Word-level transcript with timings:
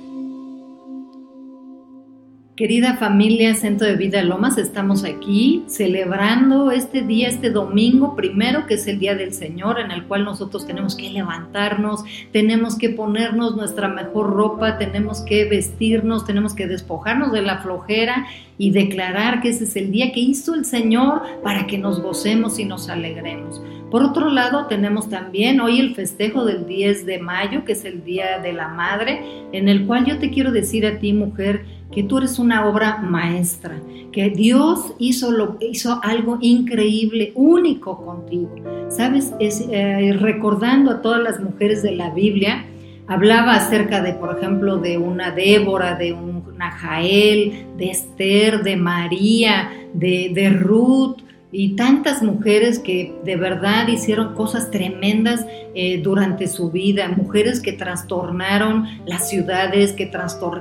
Querida 2.56 2.96
familia 2.98 3.52
Centro 3.56 3.84
de 3.84 3.96
Vida 3.96 4.22
Lomas, 4.22 4.58
estamos 4.58 5.02
aquí 5.02 5.64
celebrando 5.66 6.70
este 6.70 7.02
día, 7.02 7.26
este 7.26 7.50
domingo 7.50 8.14
primero, 8.14 8.66
que 8.68 8.74
es 8.74 8.86
el 8.86 9.00
Día 9.00 9.16
del 9.16 9.32
Señor, 9.32 9.80
en 9.80 9.90
el 9.90 10.04
cual 10.04 10.24
nosotros 10.24 10.64
tenemos 10.64 10.94
que 10.94 11.10
levantarnos, 11.10 12.04
tenemos 12.30 12.78
que 12.78 12.90
ponernos 12.90 13.56
nuestra 13.56 13.88
mejor 13.88 14.30
ropa, 14.34 14.78
tenemos 14.78 15.22
que 15.22 15.46
vestirnos, 15.46 16.26
tenemos 16.26 16.54
que 16.54 16.68
despojarnos 16.68 17.32
de 17.32 17.42
la 17.42 17.58
flojera 17.58 18.24
y 18.56 18.70
declarar 18.70 19.42
que 19.42 19.48
ese 19.48 19.64
es 19.64 19.74
el 19.74 19.90
día 19.90 20.12
que 20.12 20.20
hizo 20.20 20.54
el 20.54 20.64
Señor 20.64 21.22
para 21.42 21.66
que 21.66 21.76
nos 21.76 22.00
gocemos 22.00 22.60
y 22.60 22.66
nos 22.66 22.88
alegremos. 22.88 23.60
Por 23.90 24.02
otro 24.02 24.28
lado, 24.28 24.66
tenemos 24.66 25.08
también 25.08 25.60
hoy 25.60 25.78
el 25.78 25.94
festejo 25.94 26.44
del 26.44 26.66
10 26.66 27.06
de 27.06 27.18
mayo, 27.18 27.64
que 27.64 27.72
es 27.72 27.84
el 27.84 28.04
Día 28.04 28.38
de 28.40 28.52
la 28.52 28.68
Madre, 28.68 29.22
en 29.52 29.68
el 29.68 29.86
cual 29.86 30.04
yo 30.04 30.18
te 30.18 30.30
quiero 30.30 30.50
decir 30.50 30.84
a 30.86 30.98
ti, 30.98 31.12
mujer, 31.12 31.64
que 31.92 32.02
tú 32.02 32.18
eres 32.18 32.38
una 32.38 32.66
obra 32.66 32.98
maestra, 32.98 33.80
que 34.10 34.30
Dios 34.30 34.94
hizo, 34.98 35.56
hizo 35.60 36.00
algo 36.02 36.38
increíble, 36.40 37.32
único 37.36 38.04
contigo. 38.04 38.56
¿Sabes? 38.88 39.32
Es, 39.38 39.64
eh, 39.70 40.16
recordando 40.18 40.90
a 40.90 41.02
todas 41.02 41.22
las 41.22 41.40
mujeres 41.40 41.82
de 41.82 41.92
la 41.92 42.10
Biblia, 42.10 42.64
hablaba 43.06 43.54
acerca 43.54 44.02
de, 44.02 44.12
por 44.14 44.36
ejemplo, 44.36 44.78
de 44.78 44.98
una 44.98 45.30
Débora, 45.30 45.94
de 45.94 46.12
una 46.12 46.70
Jael, 46.72 47.66
de 47.76 47.90
Esther, 47.90 48.62
de 48.62 48.76
María, 48.76 49.70
de, 49.92 50.32
de 50.34 50.50
Ruth, 50.50 51.18
y 51.56 51.76
tantas 51.76 52.20
mujeres 52.20 52.80
que 52.80 53.14
de 53.24 53.36
verdad 53.36 53.86
hicieron 53.86 54.34
cosas 54.34 54.72
tremendas 54.72 55.46
eh, 55.76 56.00
durante 56.02 56.48
su 56.48 56.72
vida, 56.72 57.08
mujeres 57.16 57.60
que 57.60 57.72
trastornaron 57.72 58.86
las 59.06 59.28
ciudades, 59.28 59.92
que, 59.92 60.10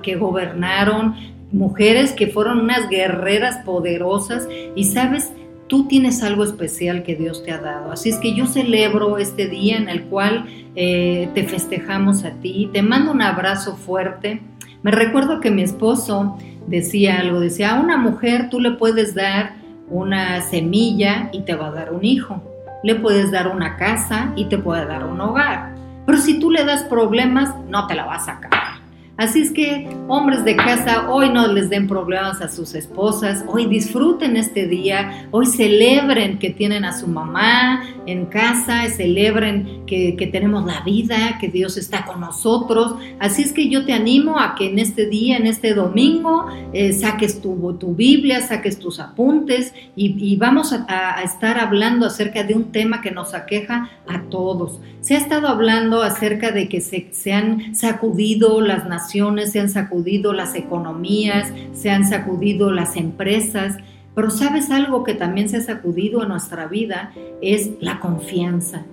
que 0.04 0.16
gobernaron, 0.16 1.16
mujeres 1.52 2.12
que 2.12 2.28
fueron 2.28 2.60
unas 2.60 2.90
guerreras 2.90 3.58
poderosas 3.66 4.48
y 4.76 4.84
sabes, 4.84 5.32
tú 5.66 5.88
tienes 5.88 6.22
algo 6.22 6.44
especial 6.44 7.02
que 7.02 7.16
Dios 7.16 7.44
te 7.44 7.52
ha 7.52 7.58
dado. 7.58 7.92
Así 7.92 8.10
es 8.10 8.18
que 8.18 8.36
yo 8.36 8.46
celebro 8.46 9.18
este 9.18 9.48
día 9.48 9.78
en 9.78 9.90
el 9.90 10.04
cual 10.04 10.46
eh, 10.76 11.28
te 11.34 11.44
festejamos 11.44 12.24
a 12.24 12.34
ti, 12.34 12.70
te 12.72 12.84
mando 12.84 13.12
un 13.12 13.24
abrazo 13.24 13.76
fuerte. 13.78 14.42
Me 14.84 14.92
recuerdo 14.92 15.40
que 15.40 15.50
mi 15.50 15.64
esposo 15.64 16.38
decía 16.68 17.20
algo, 17.20 17.40
decía, 17.40 17.72
a 17.72 17.82
una 17.82 17.98
mujer 17.98 18.52
tú 18.52 18.60
le 18.60 18.72
puedes 18.72 19.16
dar 19.16 19.63
una 19.94 20.42
semilla 20.42 21.30
y 21.32 21.42
te 21.42 21.54
va 21.54 21.68
a 21.68 21.72
dar 21.72 21.94
un 21.94 22.04
hijo. 22.04 22.42
Le 22.84 22.96
puedes 22.96 23.32
dar 23.32 23.48
una 23.48 23.78
casa 23.78 24.34
y 24.36 24.46
te 24.46 24.58
puede 24.58 24.86
dar 24.86 25.06
un 25.06 25.22
hogar. 25.22 25.76
Pero 26.06 26.18
si 26.18 26.40
tú 26.40 26.50
le 26.50 26.66
das 26.66 26.84
problemas, 26.84 27.54
no 27.70 27.86
te 27.88 27.96
la 27.96 28.06
vas 28.06 28.24
a 28.24 28.34
sacar. 28.34 28.63
Así 29.16 29.44
es 29.44 29.52
que, 29.52 29.88
hombres 30.08 30.44
de 30.44 30.56
casa, 30.56 31.08
hoy 31.12 31.30
no 31.30 31.46
les 31.46 31.70
den 31.70 31.88
problemas 31.88 32.42
a 32.42 32.50
sus 32.50 32.74
esposas, 32.74 33.46
hoy 33.48 33.68
disfruten 33.68 34.36
este 34.38 34.68
día, 34.68 35.28
hoy 35.30 35.46
celebren 35.46 36.40
que 36.40 36.50
tienen 36.50 36.84
a 36.84 36.98
su 36.98 37.06
mamá 37.06 37.84
en 38.08 38.26
casa, 38.26 38.90
celebren 38.90 39.86
que, 39.86 40.18
tenemos 40.32 40.66
la 40.66 40.82
vida, 40.82 41.38
que 41.40 41.48
Dios 41.48 41.78
está 41.78 42.06
con 42.06 42.22
nosotros. 42.22 42.96
Así 43.20 43.44
es 43.44 43.54
que 43.54 43.70
yo 43.70 43.86
te 43.86 43.94
animo 43.94 44.40
a 44.40 44.56
que 44.56 44.72
en 44.72 44.80
este 44.80 45.06
día, 45.06 45.38
en 45.38 45.46
este 45.46 45.76
domingo, 45.76 46.48
eh, 46.74 46.92
saques 46.92 47.40
tu, 47.40 47.78
tu, 47.80 47.94
Biblia, 47.94 48.42
saques 48.42 48.80
tus 48.80 49.00
apuntes 49.00 49.76
y, 49.96 50.36
vamos 50.38 50.74
a, 50.74 51.22
estar 51.24 51.60
hablando 51.60 52.08
acerca 52.08 52.44
de 52.44 52.56
un 52.56 52.72
tema 52.72 53.02
que 53.02 53.12
nos 53.12 53.36
aqueja 53.36 53.92
a 54.08 54.24
todos. 54.24 54.80
Se 55.02 55.16
ha 55.16 55.18
estado 55.18 55.48
hablando 55.50 56.02
acerca 56.02 56.52
de 56.52 56.68
que 56.68 56.82
se, 56.82 57.10
se 57.12 57.34
han 57.34 57.76
sacudido 57.76 58.60
las 58.62 58.88
naciones 58.88 59.03
se 59.10 59.60
han 59.60 59.70
sacudido 59.70 60.34
las 60.34 60.56
economías, 60.56 61.52
se 61.74 61.90
han 61.90 62.08
sacudido 62.08 62.72
las 62.72 62.96
empresas, 62.96 63.78
pero 64.16 64.30
sabes 64.30 64.70
algo 64.70 65.04
que 65.04 65.14
también 65.14 65.50
se 65.50 65.58
ha 65.58 65.62
sacudido 65.62 66.22
en 66.24 66.30
nuestra 66.30 66.68
vida 66.68 67.12
es 67.42 67.72
la 67.80 68.00
confianza. 68.00 68.84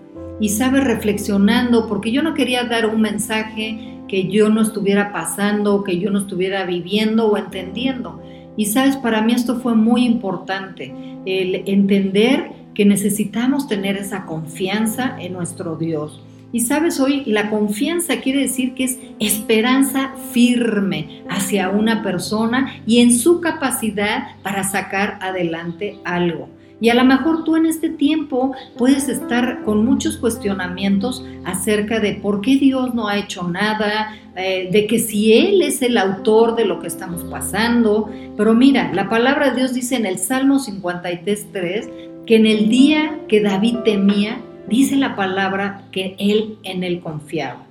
Y 0.41 0.48
sabes 0.48 0.84
reflexionando, 0.84 1.87
porque 1.87 2.12
yo 2.12 2.22
no 2.22 2.32
quería 2.32 2.65
dar 2.65 2.87
un 2.87 3.03
mensaje 3.03 3.98
que 4.09 4.28
yo 4.28 4.48
no 4.48 4.62
estuviera 4.62 5.12
pasando, 5.12 5.84
que 5.84 5.98
yo 5.98 6.10
no 6.10 6.19
estuviera 6.21 6.65
viviendo 6.65 7.27
o 7.27 7.37
entendiendo. 7.37 8.21
Y 8.56 8.66
sabes, 8.66 8.97
para 8.97 9.22
mí 9.22 9.32
esto 9.32 9.60
fue 9.60 9.75
muy 9.75 10.04
importante, 10.04 10.94
el 11.27 11.62
entender 11.66 12.53
que 12.75 12.84
necesitamos 12.84 13.69
tener 13.69 13.97
esa 13.97 14.25
confianza 14.25 15.16
en 15.21 15.34
nuestro 15.34 15.77
Dios. 15.77 16.22
Y 16.53 16.61
sabes, 16.61 16.99
hoy 16.99 17.22
la 17.27 17.49
confianza 17.49 18.21
quiere 18.21 18.41
decir 18.41 18.75
que 18.75 18.84
es 18.84 18.99
esperanza 19.21 20.15
firme 20.33 21.22
hacia 21.28 21.69
una 21.69 22.03
persona 22.03 22.75
y 22.87 23.00
en 23.00 23.12
su 23.12 23.41
capacidad 23.41 24.37
para 24.43 24.65
sacar 24.65 25.19
adelante 25.21 25.99
algo. 26.05 26.49
Y 26.81 26.89
a 26.89 26.94
lo 26.94 27.05
mejor 27.05 27.44
tú 27.44 27.56
en 27.56 27.66
este 27.66 27.91
tiempo 27.91 28.55
puedes 28.78 29.09
estar 29.09 29.62
con 29.65 29.84
muchos 29.84 30.16
cuestionamientos 30.16 31.25
acerca 31.44 32.00
de 32.00 32.15
por 32.15 32.41
qué 32.41 32.56
Dios 32.56 32.94
no 32.94 33.06
ha 33.06 33.19
hecho 33.19 33.47
nada, 33.47 34.16
eh, 34.34 34.71
de 34.72 34.87
que 34.87 34.99
si 34.99 35.34
Él 35.34 35.60
es 35.60 35.83
el 35.83 35.99
autor 35.99 36.56
de 36.56 36.65
lo 36.65 36.81
que 36.81 36.87
estamos 36.87 37.22
pasando. 37.25 38.10
Pero 38.37 38.55
mira, 38.55 38.91
la 38.94 39.10
palabra 39.10 39.50
de 39.50 39.56
Dios 39.56 39.75
dice 39.75 39.97
en 39.97 40.06
el 40.06 40.19
Salmo 40.19 40.59
53.3 40.59 42.25
que 42.27 42.37
en 42.37 42.47
el 42.47 42.71
día 42.71 43.21
que 43.28 43.43
David 43.43 43.77
temía, 43.84 44.41
dice 44.70 44.97
la 44.97 45.14
palabra 45.16 45.82
que 45.92 46.16
él 46.19 46.56
en 46.62 46.82
él 46.84 47.00
confiaba. 47.00 47.66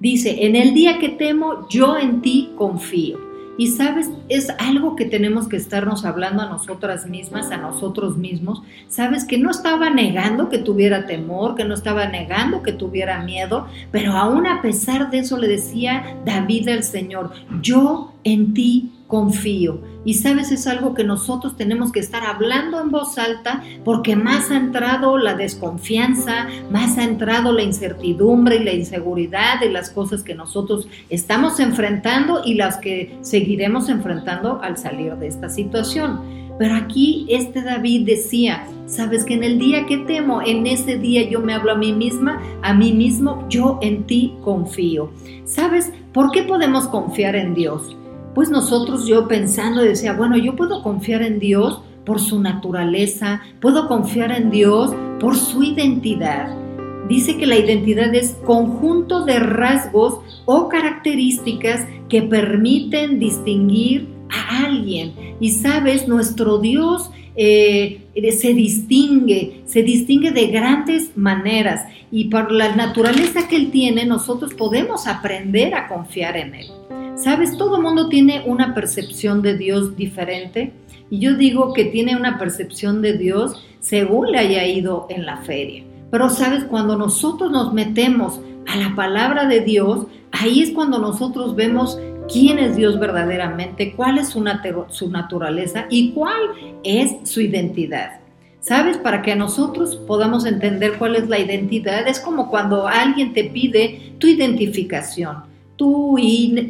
Dice, 0.00 0.46
en 0.46 0.56
el 0.56 0.74
día 0.74 0.98
que 0.98 1.10
temo, 1.10 1.68
yo 1.68 1.96
en 1.98 2.22
ti 2.22 2.50
confío. 2.56 3.18
Y 3.56 3.68
sabes, 3.68 4.10
es 4.28 4.50
algo 4.58 4.96
que 4.96 5.04
tenemos 5.04 5.46
que 5.46 5.56
estarnos 5.56 6.04
hablando 6.04 6.42
a 6.42 6.48
nosotras 6.48 7.06
mismas, 7.06 7.52
a 7.52 7.56
nosotros 7.56 8.16
mismos. 8.16 8.62
Sabes 8.88 9.24
que 9.24 9.38
no 9.38 9.50
estaba 9.50 9.90
negando 9.90 10.48
que 10.48 10.58
tuviera 10.58 11.06
temor, 11.06 11.54
que 11.54 11.64
no 11.64 11.74
estaba 11.74 12.08
negando 12.08 12.62
que 12.62 12.72
tuviera 12.72 13.22
miedo, 13.22 13.68
pero 13.92 14.12
aún 14.12 14.48
a 14.48 14.60
pesar 14.60 15.10
de 15.10 15.18
eso 15.18 15.38
le 15.38 15.46
decía 15.46 16.16
David 16.24 16.68
al 16.68 16.82
Señor, 16.82 17.30
yo 17.62 18.12
en 18.24 18.54
ti 18.54 18.90
confío. 19.06 19.80
Y 20.04 20.14
sabes, 20.14 20.50
es 20.50 20.66
algo 20.66 20.94
que 20.94 21.04
nosotros 21.04 21.56
tenemos 21.56 21.92
que 21.92 22.00
estar 22.00 22.24
hablando 22.24 22.80
en 22.80 22.90
voz 22.90 23.18
alta 23.18 23.62
porque 23.84 24.16
más 24.16 24.50
ha 24.50 24.56
entrado 24.56 25.18
la 25.18 25.34
desconfianza, 25.34 26.48
más 26.70 26.98
ha 26.98 27.04
entrado 27.04 27.52
la 27.52 27.62
incertidumbre 27.62 28.56
y 28.56 28.64
la 28.64 28.72
inseguridad 28.72 29.60
de 29.60 29.70
las 29.70 29.90
cosas 29.90 30.22
que 30.22 30.34
nosotros 30.34 30.88
estamos 31.10 31.60
enfrentando 31.60 32.42
y 32.44 32.54
las 32.54 32.78
que 32.78 33.16
seguiremos 33.22 33.88
enfrentando 33.88 34.60
al 34.62 34.76
salir 34.76 35.14
de 35.16 35.28
esta 35.28 35.48
situación. 35.48 36.44
Pero 36.58 36.76
aquí 36.76 37.26
este 37.28 37.62
David 37.62 38.06
decía, 38.06 38.66
sabes 38.86 39.24
que 39.24 39.34
en 39.34 39.42
el 39.42 39.58
día 39.58 39.86
que 39.86 39.98
temo, 39.98 40.40
en 40.42 40.66
ese 40.66 40.98
día 40.98 41.28
yo 41.28 41.40
me 41.40 41.52
hablo 41.52 41.72
a 41.72 41.76
mí 41.76 41.92
misma, 41.92 42.40
a 42.62 42.72
mí 42.74 42.92
mismo, 42.92 43.44
yo 43.48 43.78
en 43.82 44.04
ti 44.04 44.34
confío. 44.42 45.10
¿Sabes 45.44 45.92
por 46.12 46.30
qué 46.30 46.44
podemos 46.44 46.86
confiar 46.86 47.34
en 47.34 47.54
Dios? 47.54 47.96
Pues 48.34 48.50
nosotros 48.50 49.06
yo 49.06 49.28
pensando 49.28 49.82
decía, 49.82 50.14
bueno, 50.14 50.36
yo 50.36 50.56
puedo 50.56 50.82
confiar 50.82 51.22
en 51.22 51.38
Dios 51.38 51.80
por 52.04 52.20
su 52.20 52.40
naturaleza, 52.40 53.40
puedo 53.60 53.88
confiar 53.88 54.32
en 54.32 54.50
Dios 54.50 54.94
por 55.20 55.36
su 55.36 55.62
identidad. 55.62 56.54
Dice 57.08 57.36
que 57.36 57.46
la 57.46 57.56
identidad 57.56 58.14
es 58.14 58.36
conjunto 58.44 59.24
de 59.24 59.38
rasgos 59.38 60.20
o 60.46 60.68
características 60.68 61.86
que 62.08 62.22
permiten 62.22 63.18
distinguir 63.18 64.08
a 64.30 64.64
alguien. 64.64 65.36
Y 65.38 65.50
sabes, 65.50 66.08
nuestro 66.08 66.58
Dios 66.58 67.10
eh, 67.36 68.02
se 68.38 68.54
distingue, 68.54 69.62
se 69.66 69.82
distingue 69.82 70.30
de 70.30 70.46
grandes 70.48 71.16
maneras 71.16 71.82
y 72.10 72.26
por 72.26 72.52
la 72.52 72.76
naturaleza 72.76 73.48
que 73.48 73.56
Él 73.56 73.70
tiene, 73.70 74.06
nosotros 74.06 74.54
podemos 74.54 75.06
aprender 75.06 75.74
a 75.74 75.88
confiar 75.88 76.36
en 76.36 76.54
Él. 76.54 76.66
Sabes, 77.16 77.56
todo 77.56 77.80
mundo 77.80 78.08
tiene 78.08 78.42
una 78.46 78.74
percepción 78.74 79.42
de 79.42 79.56
Dios 79.56 79.96
diferente 79.96 80.72
y 81.10 81.18
yo 81.18 81.34
digo 81.36 81.72
que 81.72 81.84
tiene 81.84 82.16
una 82.16 82.38
percepción 82.38 83.02
de 83.02 83.16
Dios 83.16 83.64
según 83.80 84.32
le 84.32 84.38
haya 84.38 84.66
ido 84.66 85.06
en 85.10 85.26
la 85.26 85.38
feria. 85.38 85.84
Pero 86.10 86.30
sabes, 86.30 86.64
cuando 86.64 86.96
nosotros 86.96 87.50
nos 87.50 87.72
metemos 87.72 88.40
a 88.66 88.76
la 88.76 88.94
palabra 88.94 89.46
de 89.46 89.60
Dios, 89.60 90.06
ahí 90.32 90.62
es 90.62 90.70
cuando 90.70 90.98
nosotros 90.98 91.54
vemos 91.54 91.98
quién 92.32 92.58
es 92.58 92.76
Dios 92.76 92.98
verdaderamente, 92.98 93.94
cuál 93.94 94.18
es 94.18 94.28
su, 94.28 94.42
naturaleza 95.10 95.86
y 95.90 96.10
cuál 96.12 96.42
es 96.82 97.16
su 97.24 97.40
identidad. 97.40 98.20
¿Sabes? 98.60 98.96
Para 98.96 99.20
que 99.20 99.36
nosotros 99.36 99.96
podamos 100.06 100.46
entender 100.46 100.94
cuál 100.98 101.16
es 101.16 101.28
la 101.28 101.38
identidad, 101.38 102.08
es 102.08 102.18
como 102.18 102.48
cuando 102.48 102.88
alguien 102.88 103.34
te 103.34 103.44
pide 103.44 104.14
tu 104.18 104.26
identificación. 104.26 105.52
tu, 105.76 106.16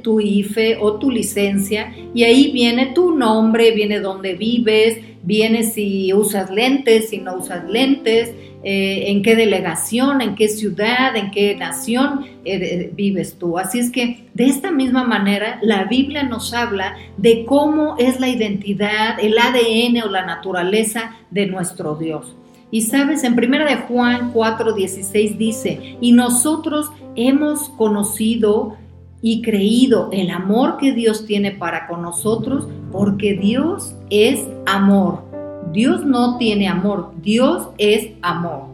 tu 0.03 0.21
IFE 0.21 0.79
o 0.81 0.95
tu 0.95 1.11
licencia 1.11 1.95
y 2.15 2.25
ahí 2.25 2.51
viene 2.53 2.87
tu 2.87 3.15
nombre, 3.15 3.73
viene 3.73 4.01
dónde 4.01 4.33
vives, 4.33 4.99
viene 5.23 5.63
si 5.63 6.13
usas 6.15 6.51
lentes, 6.51 7.11
si 7.11 7.19
no 7.19 7.37
usas 7.37 7.69
lentes, 7.69 8.33
eh, 8.67 9.11
en 9.11 9.23
qué 9.23 9.37
delegación, 9.37 10.23
en 10.23 10.35
qué 10.35 10.49
ciudad, 10.49 11.15
en 11.17 11.31
qué 11.31 11.55
nación 11.55 12.25
eh, 12.47 12.91
vives 12.95 13.39
tú. 13.39 13.59
Así 13.59 13.79
es 13.79 13.91
que 13.91 14.29
de 14.33 14.47
esta 14.47 14.71
misma 14.71 15.05
manera 15.05 15.59
la 15.61 15.85
Biblia 15.85 16.23
nos 16.23 16.55
habla 16.55 16.97
de 17.19 17.45
cómo 17.45 17.97
es 17.99 18.21
la 18.21 18.29
identidad, 18.29 19.21
el 19.21 19.37
ADN 19.39 20.03
o 20.03 20.11
la 20.11 20.25
naturaleza 20.25 21.15
de 21.31 21.47
nuestro 21.47 21.97
Dios. 21.97 22.35
Y 22.71 22.81
sabes, 22.81 23.23
en 23.23 23.35
1 23.35 23.67
de 23.67 23.77
Juan 23.77 24.33
4:16 24.33 25.37
dice, 25.37 25.97
y 26.01 26.13
nosotros 26.13 26.91
hemos 27.17 27.69
conocido 27.69 28.79
y 29.21 29.43
creído 29.43 30.09
el 30.11 30.31
amor 30.31 30.79
que 30.79 30.93
Dios 30.93 31.27
tiene 31.27 31.51
para 31.51 31.87
con 31.87 32.01
nosotros, 32.01 32.67
porque 32.91 33.35
Dios 33.35 33.95
es 34.09 34.41
amor. 34.67 35.34
Dios 35.75 36.07
no 36.07 36.39
tiene 36.39 36.69
amor, 36.69 37.11
Dios 37.21 37.67
es 37.79 38.11
amor. 38.23 38.69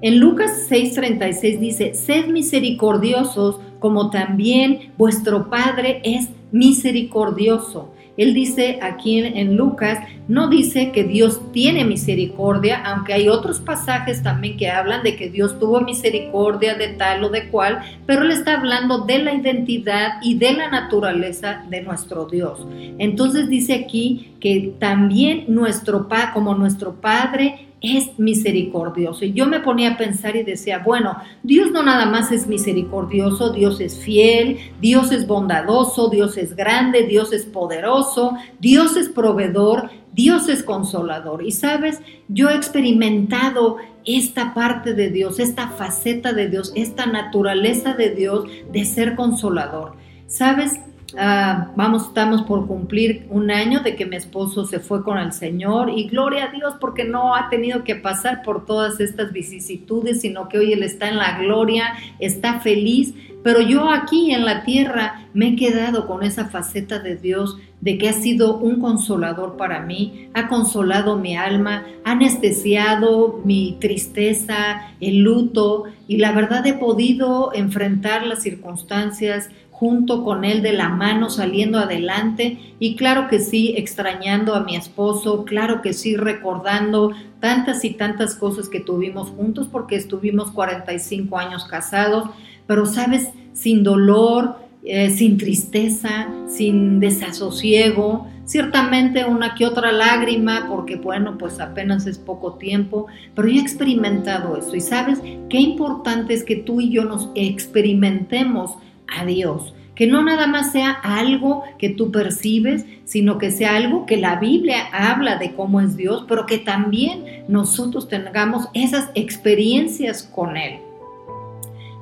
En 0.00 0.18
Lucas 0.18 0.66
6:36 0.70 1.58
dice, 1.58 1.94
sed 1.94 2.28
misericordiosos 2.28 3.60
como 3.78 4.10
también 4.10 4.92
vuestro 4.96 5.48
Padre 5.50 6.00
es 6.04 6.28
misericordioso. 6.52 7.92
Él 8.16 8.32
dice 8.32 8.78
aquí 8.82 9.18
en, 9.18 9.56
Lucas, 9.56 9.98
no 10.26 10.48
dice 10.48 10.90
que 10.90 11.04
Dios 11.04 11.52
tiene 11.52 11.84
misericordia, 11.84 12.82
aunque 12.84 13.12
hay 13.12 13.28
otros 13.28 13.60
pasajes 13.60 14.22
también 14.22 14.56
que 14.56 14.70
hablan 14.70 15.02
de 15.02 15.16
que 15.16 15.28
Dios 15.28 15.58
tuvo 15.58 15.82
misericordia 15.82 16.74
de 16.74 16.88
tal 16.88 17.24
o 17.24 17.28
de 17.28 17.48
cual, 17.48 17.80
pero 18.06 18.22
él 18.22 18.30
está 18.30 18.54
hablando 18.54 19.04
de 19.04 19.18
la 19.18 19.34
identidad 19.34 20.14
y 20.22 20.38
de 20.38 20.52
la 20.54 20.70
naturaleza 20.70 21.64
de 21.68 21.82
nuestro 21.82 22.26
Dios. 22.26 22.66
Entonces 22.98 23.48
dice 23.48 23.74
aquí 23.74 24.34
que 24.40 24.74
también 24.78 25.44
nuestro 25.48 26.08
como 26.32 26.54
nuestro 26.54 26.94
Padre 26.94 27.65
es 27.80 28.18
misericordioso. 28.18 29.24
Y 29.24 29.32
yo 29.32 29.46
me 29.46 29.60
ponía 29.60 29.92
a 29.92 29.96
pensar 29.98 30.36
y 30.36 30.42
decía, 30.42 30.78
bueno, 30.78 31.16
Dios 31.42 31.70
no 31.72 31.82
nada 31.82 32.06
más 32.06 32.32
es 32.32 32.46
misericordioso, 32.46 33.52
Dios 33.52 33.80
es 33.80 33.98
fiel, 33.98 34.58
Dios 34.80 35.12
es 35.12 35.26
bondadoso, 35.26 36.08
Dios 36.08 36.36
es 36.36 36.56
grande, 36.56 37.04
Dios 37.04 37.32
es 37.32 37.44
poderoso, 37.44 38.36
Dios 38.60 38.96
es 38.96 39.08
proveedor, 39.08 39.90
Dios 40.12 40.48
es 40.48 40.62
consolador. 40.62 41.44
Y 41.44 41.52
sabes, 41.52 42.00
yo 42.28 42.48
he 42.48 42.56
experimentado 42.56 43.76
esta 44.06 44.54
parte 44.54 44.94
de 44.94 45.10
Dios, 45.10 45.38
esta 45.38 45.68
faceta 45.68 46.32
de 46.32 46.48
Dios, 46.48 46.72
esta 46.74 47.06
naturaleza 47.06 47.94
de 47.94 48.10
Dios 48.10 48.44
de 48.72 48.84
ser 48.84 49.16
consolador. 49.16 49.96
Sabes, 50.26 50.80
Ah, 51.18 51.72
vamos, 51.76 52.08
estamos 52.08 52.42
por 52.42 52.66
cumplir 52.66 53.26
un 53.30 53.50
año 53.50 53.80
de 53.80 53.96
que 53.96 54.04
mi 54.04 54.16
esposo 54.16 54.66
se 54.66 54.80
fue 54.80 55.02
con 55.02 55.16
el 55.16 55.32
Señor 55.32 55.88
y 55.88 56.08
gloria 56.08 56.44
a 56.44 56.52
Dios 56.52 56.74
porque 56.78 57.04
no 57.04 57.34
ha 57.34 57.48
tenido 57.48 57.84
que 57.84 57.96
pasar 57.96 58.42
por 58.42 58.66
todas 58.66 59.00
estas 59.00 59.32
vicisitudes, 59.32 60.20
sino 60.20 60.48
que 60.48 60.58
hoy 60.58 60.74
Él 60.74 60.82
está 60.82 61.08
en 61.08 61.16
la 61.16 61.38
gloria, 61.38 61.94
está 62.18 62.60
feliz, 62.60 63.14
pero 63.42 63.62
yo 63.62 63.90
aquí 63.90 64.32
en 64.32 64.44
la 64.44 64.64
tierra 64.64 65.28
me 65.32 65.48
he 65.48 65.56
quedado 65.56 66.06
con 66.06 66.22
esa 66.22 66.46
faceta 66.46 66.98
de 66.98 67.16
Dios 67.16 67.56
de 67.80 67.96
que 67.96 68.08
ha 68.08 68.12
sido 68.12 68.58
un 68.58 68.80
consolador 68.80 69.56
para 69.56 69.80
mí, 69.80 70.28
ha 70.34 70.48
consolado 70.48 71.16
mi 71.16 71.36
alma, 71.36 71.86
ha 72.04 72.12
anestesiado 72.12 73.40
mi 73.44 73.76
tristeza, 73.80 74.94
el 75.00 75.18
luto 75.20 75.84
y 76.08 76.16
la 76.16 76.32
verdad 76.32 76.66
he 76.66 76.74
podido 76.74 77.52
enfrentar 77.54 78.26
las 78.26 78.42
circunstancias 78.42 79.48
junto 79.78 80.24
con 80.24 80.46
él 80.46 80.62
de 80.62 80.72
la 80.72 80.88
mano 80.88 81.28
saliendo 81.28 81.78
adelante. 81.78 82.74
Y 82.78 82.96
claro 82.96 83.28
que 83.28 83.40
sí 83.40 83.74
extrañando 83.76 84.54
a 84.54 84.64
mi 84.64 84.74
esposo, 84.74 85.44
claro 85.44 85.82
que 85.82 85.92
sí 85.92 86.16
recordando 86.16 87.12
tantas 87.40 87.84
y 87.84 87.90
tantas 87.90 88.34
cosas 88.36 88.70
que 88.70 88.80
tuvimos 88.80 89.28
juntos 89.28 89.68
porque 89.70 89.96
estuvimos 89.96 90.50
45 90.50 91.38
años 91.38 91.64
casados, 91.64 92.30
pero 92.66 92.86
sabes, 92.86 93.28
sin 93.52 93.82
dolor, 93.82 94.56
eh, 94.82 95.10
sin 95.10 95.36
tristeza, 95.36 96.28
sin 96.48 96.98
desasosiego, 96.98 98.28
ciertamente 98.46 99.26
una 99.26 99.54
que 99.54 99.66
otra 99.66 99.92
lágrima, 99.92 100.68
porque 100.70 100.96
bueno, 100.96 101.36
pues 101.36 101.60
apenas 101.60 102.06
es 102.06 102.16
poco 102.16 102.54
tiempo, 102.54 103.08
pero 103.34 103.46
yo 103.46 103.60
he 103.60 103.62
experimentado 103.62 104.56
eso. 104.56 104.74
Y 104.74 104.80
sabes 104.80 105.20
qué 105.50 105.58
importante 105.58 106.32
es 106.32 106.44
que 106.44 106.56
tú 106.56 106.80
y 106.80 106.88
yo 106.88 107.04
nos 107.04 107.28
experimentemos 107.34 108.76
a 109.08 109.24
Dios. 109.24 109.74
Que 109.94 110.06
no 110.06 110.22
nada 110.22 110.46
más 110.46 110.72
sea 110.72 110.90
algo 110.90 111.62
que 111.78 111.88
tú 111.88 112.10
percibes, 112.12 112.84
sino 113.04 113.38
que 113.38 113.50
sea 113.50 113.76
algo 113.76 114.04
que 114.04 114.18
la 114.18 114.36
Biblia 114.36 114.88
habla 114.92 115.36
de 115.36 115.54
cómo 115.54 115.80
es 115.80 115.96
Dios, 115.96 116.24
pero 116.28 116.44
que 116.44 116.58
también 116.58 117.44
nosotros 117.48 118.08
tengamos 118.08 118.68
esas 118.74 119.10
experiencias 119.14 120.22
con 120.22 120.56
Él. 120.56 120.80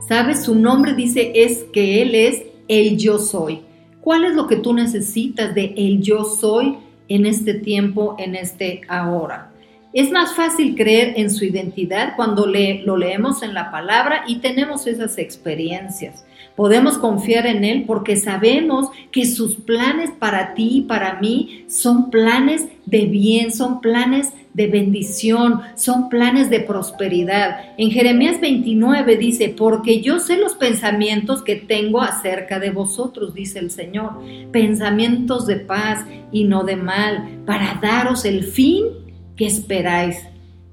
¿Sabes? 0.09 0.45
Su 0.45 0.55
nombre 0.55 0.95
dice 0.95 1.33
es 1.35 1.65
que 1.73 2.03
Él 2.03 2.15
es 2.15 2.43
el 2.69 2.97
yo 2.97 3.19
soy. 3.19 3.61
¿Cuál 4.01 4.25
es 4.25 4.35
lo 4.35 4.47
que 4.49 4.57
tú 4.57 4.75
necesitas 4.75 5.55
de 5.55 5.73
el 5.77 6.03
yo 6.03 6.25
soy 6.25 6.77
en 7.09 7.27
este 7.27 7.55
tiempo, 7.55 8.17
en 8.19 8.35
este 8.35 8.83
ahora? 8.89 9.54
Es 9.95 10.11
más 10.11 10.35
fácil 10.35 10.75
creer 10.75 11.15
en 11.19 11.31
su 11.31 11.45
identidad 11.45 12.15
cuando 12.17 12.47
lo 12.47 12.97
leemos 12.97 13.45
en 13.45 13.55
la 13.55 13.71
palabra 13.71 14.25
y 14.27 14.41
tenemos 14.41 14.89
esas 14.89 15.19
experiencias. 15.19 16.27
Podemos 16.57 16.99
confiar 16.99 17.47
en 17.47 17.63
Él 17.63 17.85
porque 17.87 18.17
sabemos 18.17 18.89
que 19.13 19.25
sus 19.25 19.55
planes 19.55 20.11
para 20.19 20.55
ti 20.55 20.79
y 20.79 20.81
para 20.81 21.21
mí 21.21 21.65
son 21.69 22.11
planes 22.11 22.67
de 22.87 23.07
bien, 23.07 23.53
son 23.53 23.81
planes 23.81 24.33
de 24.53 24.67
bendición, 24.67 25.61
son 25.77 26.09
planes 26.09 26.51
de 26.51 26.59
prosperidad. 26.59 27.61
En 27.79 27.93
Jeremías 27.93 28.41
29 28.41 29.17
dice, 29.17 29.55
porque 29.57 30.01
yo 30.01 30.19
sé 30.19 30.39
los 30.39 30.57
pensamientos 30.57 31.43
que 31.43 31.55
tengo 31.55 32.01
acerca 32.01 32.59
de 32.59 32.71
vosotros, 32.71 33.33
dice 33.33 33.61
el 33.61 33.71
Señor, 33.71 34.15
pensamientos 34.51 35.47
de 35.47 35.57
paz 35.57 36.05
y 36.33 36.45
no 36.45 36.65
de 36.65 36.75
mal, 36.75 37.43
para 37.47 37.79
daros 37.81 38.25
el 38.25 38.43
fin 38.43 39.04
que 39.37 39.47
esperáis. 39.47 40.17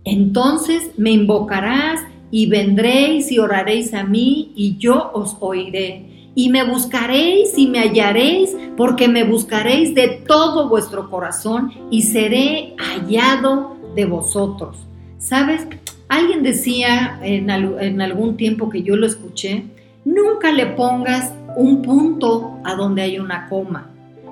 Entonces 0.04 0.92
me 0.98 1.12
invocarás 1.12 2.00
y 2.32 2.48
vendréis 2.48 3.32
y 3.32 3.40
oraréis 3.40 3.94
a 3.94 4.04
mí 4.04 4.54
y 4.56 4.78
yo 4.78 5.12
os 5.14 5.38
oiré. 5.40 6.30
Y 6.34 6.50
me 6.50 6.64
buscaréis 6.64 7.58
y 7.58 7.68
me 7.68 7.80
hallaréis, 7.80 8.56
porque 8.78 9.10
me 9.10 9.26
buscaréis 9.26 9.94
de 9.94 10.24
todo 10.26 10.70
vuestro 10.70 11.10
corazón 11.10 11.74
y 11.92 12.04
seré 12.04 12.74
hallado 12.78 13.76
de 13.96 14.06
vosotros. 14.06 14.78
¿Sabes? 15.18 15.68
Alguien 16.08 16.42
decía 16.42 17.20
en, 17.22 17.50
en 17.50 18.02
algún 18.02 18.38
tiempo 18.38 18.70
que 18.70 18.82
yo 18.82 18.96
lo 18.96 19.06
escuché, 19.06 19.66
nunca 20.06 20.54
le 20.54 20.68
pongas 20.68 21.34
un 21.58 21.82
punto 21.82 22.60
a 22.64 22.76
donde 22.76 23.02
hay 23.02 23.20
una 23.20 23.50
coma. 23.50 23.90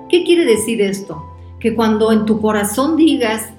¿Qué 0.08 0.24
quiere 0.24 0.46
decir 0.46 0.80
esto? 0.80 1.22
Que 1.60 1.74
cuando 1.74 2.12
en 2.12 2.24
tu 2.24 2.40
corazón 2.40 2.96
digas, 2.96 3.52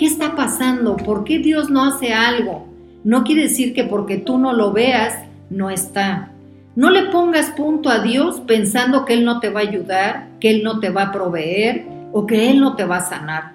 ¿qué 0.00 0.06
está 0.06 0.34
pasando? 0.34 0.96
¿Por 0.96 1.24
qué 1.24 1.40
Dios 1.40 1.68
no 1.68 1.84
hace 1.84 2.14
algo? 2.14 2.66
no 3.04 3.22
quiere 3.24 3.42
decir 3.42 3.74
que 3.74 3.84
porque 3.84 4.16
tú 4.16 4.38
no 4.38 4.54
lo 4.54 4.72
veas, 4.72 5.14
no 5.50 5.68
está. 5.68 6.32
No 6.74 6.90
le 6.90 7.04
pongas 7.04 7.50
punto 7.50 7.90
a 7.90 8.00
Dios 8.00 8.40
pensando 8.46 9.04
que 9.04 9.14
Él 9.14 9.24
no 9.26 9.40
te 9.40 9.50
va 9.50 9.60
a 9.60 9.64
ayudar, 9.64 10.28
que 10.40 10.50
Él 10.50 10.62
no 10.62 10.80
te 10.80 10.88
va 10.88 11.04
a 11.04 11.12
proveer 11.12 11.84
o 12.12 12.26
que 12.26 12.50
Él 12.50 12.60
no 12.60 12.76
te 12.76 12.84
va 12.84 12.96
a 12.96 13.04
sanar. 13.04 13.52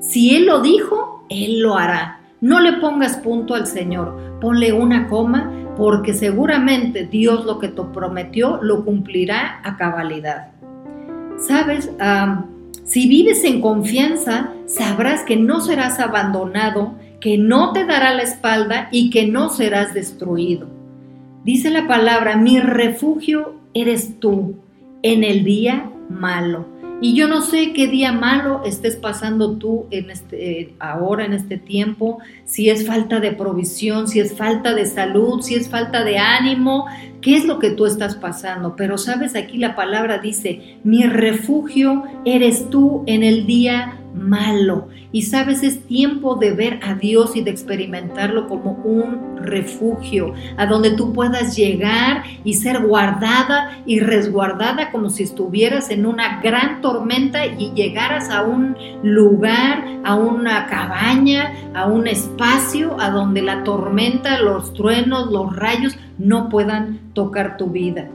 Si 0.00 0.34
Él 0.34 0.46
lo 0.46 0.62
dijo, 0.62 1.26
Él 1.28 1.60
lo 1.60 1.76
hará. 1.76 2.20
No 2.40 2.60
le 2.60 2.74
pongas 2.74 3.16
punto 3.18 3.54
al 3.54 3.66
Señor, 3.66 4.38
ponle 4.40 4.72
una 4.72 5.08
coma 5.08 5.50
porque 5.76 6.14
seguramente 6.14 7.06
Dios 7.06 7.44
lo 7.44 7.58
que 7.58 7.68
te 7.68 7.82
prometió 7.82 8.58
lo 8.62 8.84
cumplirá 8.84 9.60
a 9.62 9.76
cabalidad. 9.76 10.48
Sabes, 11.38 11.90
si 12.92 13.08
vives 13.08 13.42
en 13.44 13.62
confianza, 13.62 14.52
sabrás 14.66 15.22
que 15.22 15.36
no 15.36 15.62
serás 15.62 15.98
abandonado 15.98 16.92
que 17.22 17.38
no 17.38 17.72
te 17.72 17.86
dará 17.86 18.12
la 18.12 18.22
espalda 18.22 18.90
y 18.92 19.08
que 19.08 19.26
no 19.26 19.48
serás 19.48 19.94
destruido. 19.94 20.68
Dice 21.42 21.70
la 21.70 21.88
palabra, 21.88 22.36
mi 22.36 22.60
refugio 22.60 23.54
eres 23.72 24.20
tú 24.20 24.56
en 25.02 25.24
el 25.24 25.42
día 25.42 25.90
malo. 26.10 26.66
Y 27.00 27.14
yo 27.14 27.28
no 27.28 27.40
sé 27.40 27.72
qué 27.72 27.86
día 27.86 28.12
malo 28.12 28.60
estés 28.66 28.96
pasando 28.96 29.56
tú 29.56 29.86
en 29.90 30.10
este, 30.10 30.74
ahora, 30.78 31.24
en 31.24 31.32
este 31.32 31.56
tiempo, 31.56 32.18
si 32.44 32.68
es 32.68 32.86
falta 32.86 33.20
de 33.20 33.32
provisión, 33.32 34.06
si 34.06 34.20
es 34.20 34.36
falta 34.36 34.74
de 34.74 34.84
salud, 34.84 35.40
si 35.40 35.54
es 35.54 35.70
falta 35.70 36.04
de 36.04 36.18
ánimo, 36.18 36.88
qué 37.22 37.36
es 37.36 37.46
lo 37.46 37.58
que 37.58 37.70
tú 37.70 37.86
estás 37.86 38.16
pasando, 38.16 38.74
pero 38.76 38.98
sabes, 38.98 39.36
aquí 39.36 39.56
la 39.56 39.74
palabra 39.76 40.18
dice, 40.18 40.78
mi 40.84 41.04
refugio 41.04 42.02
eres 42.24 42.68
tú 42.68 43.04
en 43.06 43.22
el 43.22 43.46
día 43.46 43.98
malo. 44.14 44.88
Y 45.10 45.22
sabes, 45.22 45.62
es 45.62 45.86
tiempo 45.86 46.36
de 46.36 46.52
ver 46.52 46.80
a 46.82 46.94
Dios 46.94 47.36
y 47.36 47.42
de 47.42 47.50
experimentarlo 47.50 48.48
como 48.48 48.72
un 48.84 49.36
refugio, 49.36 50.32
a 50.56 50.66
donde 50.66 50.92
tú 50.92 51.12
puedas 51.12 51.56
llegar 51.56 52.24
y 52.44 52.54
ser 52.54 52.80
guardada 52.80 53.78
y 53.84 54.00
resguardada 54.00 54.90
como 54.90 55.10
si 55.10 55.22
estuvieras 55.22 55.90
en 55.90 56.06
una 56.06 56.40
gran 56.40 56.80
tormenta 56.80 57.44
y 57.46 57.72
llegaras 57.74 58.30
a 58.30 58.42
un 58.42 58.76
lugar, 59.02 59.84
a 60.04 60.14
una 60.14 60.66
cabaña, 60.66 61.52
a 61.74 61.86
un 61.86 62.06
espacio 62.06 62.98
a 63.00 63.10
donde 63.10 63.42
la 63.42 63.64
tormenta, 63.64 64.40
los 64.40 64.72
truenos, 64.72 65.30
los 65.30 65.54
rayos 65.54 65.96
no 66.22 66.48
puedan 66.48 67.12
tocar 67.14 67.56
tu 67.56 67.66
vida. 67.66 68.08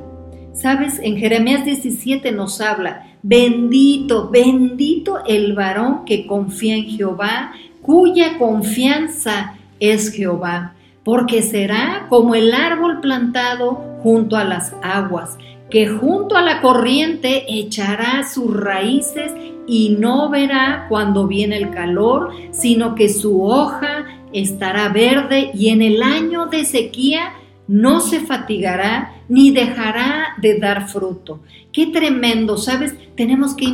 Sabes, 0.53 0.99
en 0.99 1.17
Jeremías 1.17 1.65
17 1.65 2.31
nos 2.31 2.61
habla, 2.61 3.15
bendito, 3.21 4.29
bendito 4.29 5.23
el 5.27 5.53
varón 5.53 6.03
que 6.05 6.25
confía 6.25 6.75
en 6.75 6.85
Jehová, 6.85 7.51
cuya 7.81 8.39
confianza 8.39 9.53
es 9.79 10.11
Jehová, 10.11 10.73
porque 11.03 11.43
será 11.43 12.07
como 12.09 12.33
el 12.33 12.53
árbol 12.53 13.01
plantado 13.01 13.75
junto 14.01 14.35
a 14.35 14.43
las 14.43 14.73
aguas, 14.81 15.37
que 15.69 15.87
junto 15.87 16.35
a 16.35 16.41
la 16.41 16.61
corriente 16.61 17.45
echará 17.47 18.23
sus 18.27 18.55
raíces 18.55 19.31
y 19.67 19.95
no 19.99 20.29
verá 20.29 20.85
cuando 20.89 21.27
viene 21.27 21.57
el 21.57 21.71
calor, 21.71 22.31
sino 22.51 22.95
que 22.95 23.09
su 23.09 23.43
hoja 23.43 24.05
estará 24.33 24.89
verde 24.89 25.51
y 25.53 25.69
en 25.69 25.81
el 25.81 26.01
año 26.01 26.47
de 26.47 26.65
sequía 26.65 27.33
no 27.67 27.99
se 27.99 28.21
fatigará 28.21 29.13
ni 29.29 29.51
dejará 29.51 30.35
de 30.41 30.57
dar 30.57 30.87
fruto. 30.87 31.41
Qué 31.71 31.87
tremendo, 31.87 32.57
¿sabes? 32.57 32.95
Tenemos 33.15 33.55
que, 33.55 33.67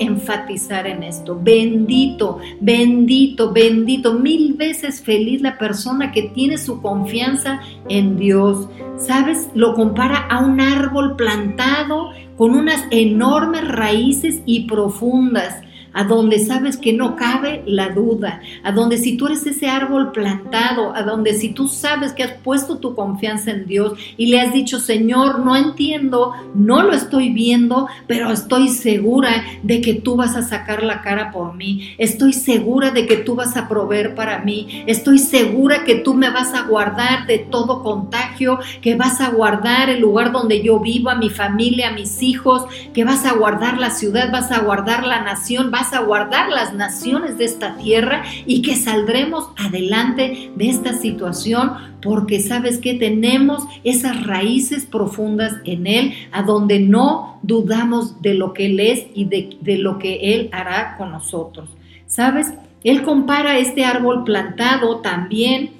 enfatizar 0.00 0.86
en 0.86 1.02
esto. 1.02 1.38
Bendito, 1.42 2.38
bendito, 2.60 3.52
bendito. 3.52 4.14
Mil 4.14 4.54
veces 4.54 5.00
feliz 5.00 5.40
la 5.40 5.58
persona 5.58 6.12
que 6.12 6.24
tiene 6.34 6.58
su 6.58 6.80
confianza 6.80 7.60
en 7.88 8.16
Dios. 8.16 8.68
¿Sabes? 8.98 9.48
Lo 9.54 9.74
compara 9.74 10.18
a 10.28 10.44
un 10.44 10.60
árbol 10.60 11.16
plantado 11.16 12.10
con 12.36 12.54
unas 12.54 12.84
enormes 12.90 13.66
raíces 13.66 14.42
y 14.44 14.66
profundas 14.66 15.62
a 15.92 16.04
donde 16.04 16.38
sabes 16.38 16.76
que 16.76 16.92
no 16.92 17.16
cabe 17.16 17.62
la 17.66 17.90
duda, 17.90 18.40
a 18.62 18.72
donde 18.72 18.98
si 18.98 19.16
tú 19.16 19.26
eres 19.26 19.46
ese 19.46 19.68
árbol 19.68 20.12
plantado, 20.12 20.94
a 20.94 21.02
donde 21.02 21.34
si 21.34 21.50
tú 21.50 21.68
sabes 21.68 22.12
que 22.12 22.22
has 22.22 22.32
puesto 22.32 22.78
tu 22.78 22.94
confianza 22.94 23.50
en 23.50 23.66
Dios 23.66 23.98
y 24.16 24.26
le 24.26 24.40
has 24.40 24.52
dicho, 24.52 24.78
Señor, 24.78 25.40
no 25.40 25.56
entiendo, 25.56 26.32
no 26.54 26.82
lo 26.82 26.92
estoy 26.92 27.30
viendo, 27.30 27.88
pero 28.06 28.30
estoy 28.30 28.68
segura 28.68 29.44
de 29.62 29.80
que 29.80 29.94
tú 29.94 30.16
vas 30.16 30.36
a 30.36 30.42
sacar 30.42 30.82
la 30.82 31.02
cara 31.02 31.30
por 31.32 31.54
mí, 31.54 31.94
estoy 31.98 32.32
segura 32.32 32.90
de 32.90 33.06
que 33.06 33.16
tú 33.16 33.34
vas 33.34 33.56
a 33.56 33.68
proveer 33.68 34.14
para 34.14 34.40
mí, 34.40 34.84
estoy 34.86 35.18
segura 35.18 35.84
que 35.84 35.96
tú 35.96 36.14
me 36.14 36.30
vas 36.30 36.54
a 36.54 36.62
guardar 36.62 37.26
de 37.26 37.38
todo 37.38 37.82
contagio, 37.82 38.58
que 38.80 38.94
vas 38.94 39.20
a 39.20 39.30
guardar 39.30 39.90
el 39.90 40.00
lugar 40.00 40.32
donde 40.32 40.62
yo 40.62 40.80
vivo, 40.80 41.10
a 41.10 41.14
mi 41.14 41.30
familia, 41.30 41.88
a 41.88 41.92
mis 41.92 42.22
hijos, 42.22 42.64
que 42.92 43.04
vas 43.04 43.24
a 43.24 43.32
guardar 43.32 43.78
la 43.78 43.90
ciudad, 43.90 44.30
vas 44.30 44.50
a 44.50 44.60
guardar 44.60 45.04
la 45.04 45.22
nación, 45.22 45.70
vas 45.70 45.79
a 45.92 46.00
guardar 46.00 46.48
las 46.50 46.74
naciones 46.74 47.38
de 47.38 47.44
esta 47.44 47.76
tierra 47.76 48.22
y 48.46 48.62
que 48.62 48.76
saldremos 48.76 49.48
adelante 49.56 50.50
de 50.54 50.68
esta 50.68 50.92
situación 50.92 51.72
porque 52.02 52.40
sabes 52.40 52.78
que 52.78 52.94
tenemos 52.94 53.64
esas 53.84 54.26
raíces 54.26 54.86
profundas 54.86 55.54
en 55.64 55.86
Él, 55.86 56.12
a 56.32 56.42
donde 56.42 56.80
no 56.80 57.38
dudamos 57.42 58.22
de 58.22 58.34
lo 58.34 58.52
que 58.52 58.66
Él 58.66 58.80
es 58.80 59.06
y 59.14 59.24
de, 59.24 59.78
lo 59.78 59.98
que 59.98 60.34
Él 60.34 60.48
hará 60.52 60.96
con 60.96 61.10
nosotros. 61.10 61.68
¿Sabes? 62.06 62.52
Él 62.82 63.02
compara 63.02 63.58
este 63.58 63.84
árbol 63.84 64.24
plantado 64.24 65.00
también 65.00 65.70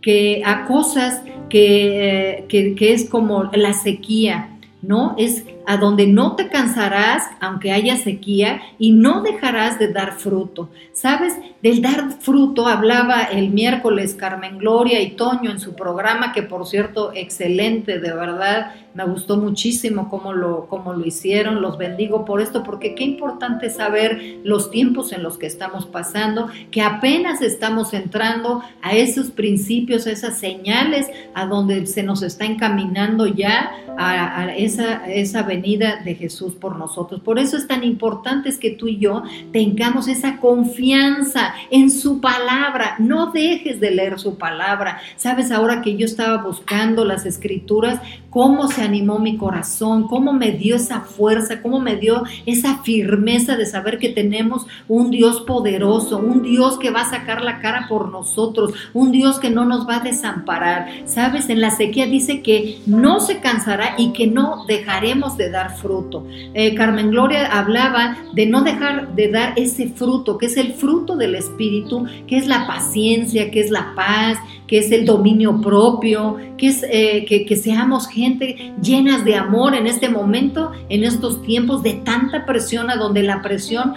que 0.00 0.42
a 0.44 0.66
cosas 0.66 1.22
que, 1.48 2.38
eh, 2.38 2.44
que, 2.48 2.74
que 2.74 2.92
es 2.92 3.08
como 3.08 3.44
la 3.52 3.72
sequía, 3.72 4.50
¿no? 4.82 5.14
Es 5.18 5.44
a 5.70 5.76
donde 5.76 6.08
no 6.08 6.34
te 6.34 6.48
cansarás 6.48 7.22
aunque 7.38 7.70
haya 7.70 7.96
sequía 7.96 8.60
y 8.76 8.90
no 8.90 9.22
dejarás 9.22 9.78
de 9.78 9.86
dar 9.92 10.14
fruto. 10.18 10.68
¿Sabes? 10.92 11.38
Del 11.62 11.80
dar 11.80 12.10
fruto 12.20 12.66
hablaba 12.66 13.22
el 13.22 13.50
miércoles 13.50 14.16
Carmen 14.16 14.58
Gloria 14.58 15.00
y 15.00 15.10
Toño 15.10 15.48
en 15.48 15.60
su 15.60 15.76
programa, 15.76 16.32
que 16.32 16.42
por 16.42 16.66
cierto, 16.66 17.12
excelente, 17.14 18.00
de 18.00 18.12
verdad, 18.12 18.72
me 18.94 19.04
gustó 19.04 19.36
muchísimo 19.36 20.08
cómo 20.08 20.32
lo, 20.32 20.66
cómo 20.66 20.92
lo 20.92 21.06
hicieron, 21.06 21.62
los 21.62 21.78
bendigo 21.78 22.24
por 22.24 22.40
esto, 22.40 22.64
porque 22.64 22.94
qué 22.94 23.04
importante 23.04 23.70
saber 23.70 24.40
los 24.42 24.70
tiempos 24.70 25.12
en 25.12 25.22
los 25.22 25.38
que 25.38 25.46
estamos 25.46 25.86
pasando, 25.86 26.48
que 26.70 26.82
apenas 26.82 27.40
estamos 27.42 27.94
entrando 27.94 28.62
a 28.82 28.94
esos 28.94 29.30
principios, 29.30 30.06
a 30.06 30.10
esas 30.10 30.38
señales, 30.38 31.08
a 31.34 31.46
donde 31.46 31.86
se 31.86 32.02
nos 32.02 32.22
está 32.22 32.46
encaminando 32.46 33.26
ya 33.26 33.70
a, 33.96 34.52
esa, 34.56 35.06
esa 35.06 35.42
de 35.60 36.16
Jesús 36.18 36.54
por 36.54 36.76
nosotros. 36.76 37.20
Por 37.20 37.38
eso 37.38 37.56
es 37.56 37.66
tan 37.66 37.84
importante 37.84 38.50
que 38.58 38.70
tú 38.70 38.88
y 38.88 38.98
yo 38.98 39.22
tengamos 39.52 40.08
esa 40.08 40.38
confianza 40.38 41.54
en 41.70 41.90
su 41.90 42.20
palabra. 42.20 42.96
No 42.98 43.32
dejes 43.32 43.80
de 43.80 43.90
leer 43.90 44.18
su 44.18 44.36
palabra. 44.36 45.00
Sabes, 45.16 45.50
ahora 45.50 45.82
que 45.82 45.96
yo 45.96 46.06
estaba 46.06 46.42
buscando 46.42 47.04
las 47.04 47.26
escrituras, 47.26 48.00
cómo 48.30 48.68
se 48.68 48.82
animó 48.82 49.18
mi 49.18 49.36
corazón, 49.36 50.08
cómo 50.08 50.32
me 50.32 50.52
dio 50.52 50.76
esa 50.76 51.00
fuerza, 51.00 51.60
cómo 51.62 51.80
me 51.80 51.96
dio 51.96 52.22
esa 52.46 52.78
firmeza 52.78 53.56
de 53.56 53.66
saber 53.66 53.98
que 53.98 54.08
tenemos 54.08 54.66
un 54.88 55.10
Dios 55.10 55.42
poderoso, 55.42 56.18
un 56.18 56.42
Dios 56.42 56.78
que 56.78 56.90
va 56.90 57.02
a 57.02 57.10
sacar 57.10 57.42
la 57.42 57.60
cara 57.60 57.86
por 57.88 58.10
nosotros, 58.10 58.72
un 58.94 59.12
Dios 59.12 59.38
que 59.38 59.50
no 59.50 59.64
nos 59.64 59.88
va 59.88 59.96
a 59.96 60.00
desamparar. 60.00 60.88
Sabes, 61.04 61.48
en 61.50 61.60
la 61.60 61.70
sequía 61.70 62.06
dice 62.06 62.40
que 62.42 62.80
no 62.86 63.20
se 63.20 63.40
cansará 63.40 63.94
y 63.98 64.12
que 64.12 64.26
no 64.26 64.64
dejaremos 64.66 65.36
de 65.40 65.50
dar 65.50 65.76
fruto. 65.76 66.24
Eh, 66.54 66.74
Carmen 66.74 67.10
Gloria 67.10 67.46
hablaba 67.46 68.16
de 68.34 68.46
no 68.46 68.62
dejar 68.62 69.14
de 69.14 69.28
dar 69.28 69.54
ese 69.56 69.88
fruto, 69.88 70.36
que 70.38 70.46
es 70.46 70.56
el 70.56 70.74
fruto 70.74 71.16
del 71.16 71.34
Espíritu, 71.34 72.04
que 72.26 72.36
es 72.36 72.46
la 72.46 72.66
paciencia, 72.66 73.50
que 73.50 73.60
es 73.60 73.70
la 73.70 73.94
paz, 73.96 74.38
que 74.66 74.78
es 74.78 74.92
el 74.92 75.04
dominio 75.04 75.60
propio, 75.60 76.36
que 76.56 76.68
es 76.68 76.84
eh, 76.88 77.24
que, 77.26 77.56
seamos 77.56 78.06
gente 78.06 78.72
llenas 78.80 79.24
de 79.24 79.34
amor 79.34 79.74
en 79.74 79.86
este 79.86 80.08
momento, 80.08 80.72
en 80.88 81.02
estos 81.02 81.42
tiempos 81.42 81.82
de 81.82 81.94
tanta 81.94 82.46
presión, 82.46 82.90
a 82.90 82.96
donde 82.96 83.22
la 83.22 83.42
presión 83.42 83.94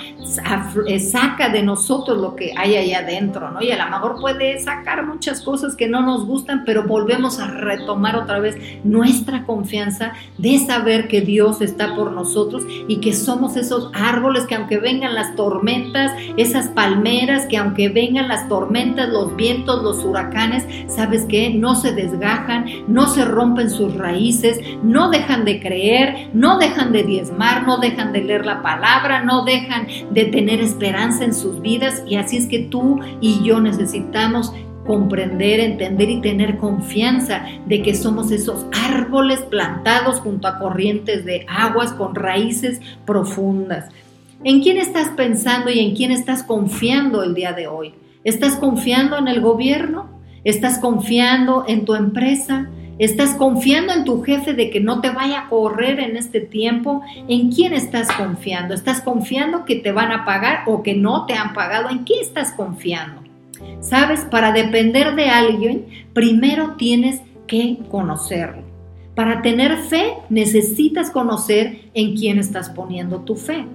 eh, 0.88 1.00
saca 1.00 1.50
de 1.50 1.62
nosotros 1.62 2.18
lo 2.18 2.36
que 2.36 2.54
hay 2.58 2.76
ahí 2.76 2.94
adentro, 2.94 3.52
¿no? 3.52 3.62
Y 3.62 3.72
a 3.72 3.84
lo 3.84 3.92
mejor 3.92 4.20
puede 4.20 4.60
sacar 4.60 5.06
muchas 5.06 5.42
cosas 5.42 5.76
que 5.76 5.88
no 5.88 6.02
nos 6.02 6.26
gustan, 6.26 6.64
pero 6.66 6.88
volvemos 6.88 7.40
a 7.40 7.48
retomar 7.48 8.16
otra 8.16 8.40
vez 8.40 8.56
nuestra 8.84 9.46
confianza 9.46 10.14
de 10.38 10.58
saber 10.58 11.08
que 11.08 11.22
Dios 11.22 11.33
está 11.62 11.96
por 11.96 12.12
nosotros 12.12 12.64
y 12.88 12.98
que 12.98 13.14
somos 13.14 13.56
esos 13.56 13.90
árboles 13.94 14.46
que 14.46 14.56
aunque 14.56 14.78
vengan 14.78 15.16
las 15.16 15.36
tormentas, 15.36 16.12
esas 16.38 16.68
palmeras 16.68 17.48
que 17.48 17.58
aunque 17.58 17.90
vengan 17.90 18.28
las 18.28 18.48
tormentas, 18.48 19.10
los 19.10 19.36
vientos, 19.36 19.84
los 19.84 20.04
huracanes, 20.04 20.66
¿sabes 20.88 21.26
qué? 21.28 21.50
No 21.50 21.76
se 21.76 21.94
desgajan, 21.94 22.66
no 22.88 23.08
se 23.08 23.26
rompen 23.26 23.70
sus 23.70 23.96
raíces, 23.96 24.60
no 24.84 25.10
dejan 25.10 25.46
de 25.46 25.60
creer, 25.60 26.30
no 26.34 26.58
dejan 26.58 26.92
de 26.92 27.04
diezmar, 27.04 27.66
no 27.66 27.78
dejan 27.78 28.14
de 28.14 28.24
leer 28.24 28.46
la 28.46 28.62
palabra, 28.62 29.24
no 29.24 29.44
dejan 29.44 29.88
de 30.12 30.26
tener 30.26 30.60
esperanza 30.60 31.24
en 31.24 31.34
sus 31.34 31.62
vidas. 31.62 32.04
Y 32.08 32.16
así 32.16 32.38
es 32.38 32.48
que 32.48 32.60
tú 32.60 33.00
y 33.22 33.44
yo 33.44 33.60
necesitamos 33.60 34.54
comprender, 34.86 35.60
entender 35.60 36.10
y 36.10 36.22
tener 36.22 36.58
confianza 36.58 37.46
de 37.66 37.82
que 37.82 37.96
somos 37.96 38.32
esos 38.32 38.66
árboles 38.72 39.42
plantados 39.42 40.20
junto 40.20 40.48
a 40.48 40.60
corrientes 40.60 41.26
de 41.26 41.46
aguas 41.48 41.94
con 41.94 42.16
raíces 42.16 42.82
profundas. 43.06 43.90
¿En 44.44 44.62
quién 44.62 44.78
estás 44.78 45.10
pensando 45.10 45.70
y 45.70 45.80
en 45.80 45.96
quién 45.96 46.12
estás 46.12 46.44
confiando 46.44 47.24
el 47.24 47.34
día 47.34 47.54
de 47.54 47.68
hoy? 47.68 47.94
¿Estás 48.24 48.56
confiando 48.56 49.18
en 49.18 49.28
el 49.28 49.42
gobierno? 49.42 50.10
¿Estás 50.44 50.80
confiando 50.80 51.64
en 51.68 51.86
tu 51.86 51.96
empresa? 51.96 52.70
¿Estás 53.00 53.36
confiando 53.36 53.94
en 53.94 54.04
tu 54.04 54.22
jefe 54.22 54.54
de 54.54 54.70
que 54.70 54.80
no 54.80 55.02
te 55.02 55.10
vaya 55.10 55.42
a 55.42 55.50
correr 55.50 56.00
en 56.00 56.18
este 56.18 56.42
tiempo? 56.42 57.02
¿En 57.28 57.52
quién 57.52 57.74
estás 57.74 58.12
confiando? 58.12 58.74
¿Estás 58.74 59.02
confiando 59.02 59.66
que 59.66 59.78
te 59.78 59.92
van 59.92 60.12
a 60.12 60.26
pagar 60.26 60.64
o 60.68 60.84
que 60.84 60.94
no 60.94 61.26
te 61.26 61.34
han 61.34 61.54
pagado? 61.54 61.90
¿En 61.90 62.06
qué 62.06 62.16
estás 62.22 62.52
confiando? 62.52 63.22
Sabes, 63.80 64.22
para 64.26 64.52
depender 64.52 65.16
de 65.16 65.30
alguien, 65.30 65.88
primero 66.14 66.76
tienes 66.78 67.22
que 67.48 67.80
conocerlo. 67.90 68.64
Para 69.16 69.42
tener 69.42 69.78
fe, 69.78 70.14
necesitas 70.30 71.12
conocer 71.12 71.90
en 71.94 72.16
quién 72.16 72.40
estás 72.40 72.70
poniendo 72.70 73.22
tu 73.22 73.36
fe. 73.36 73.66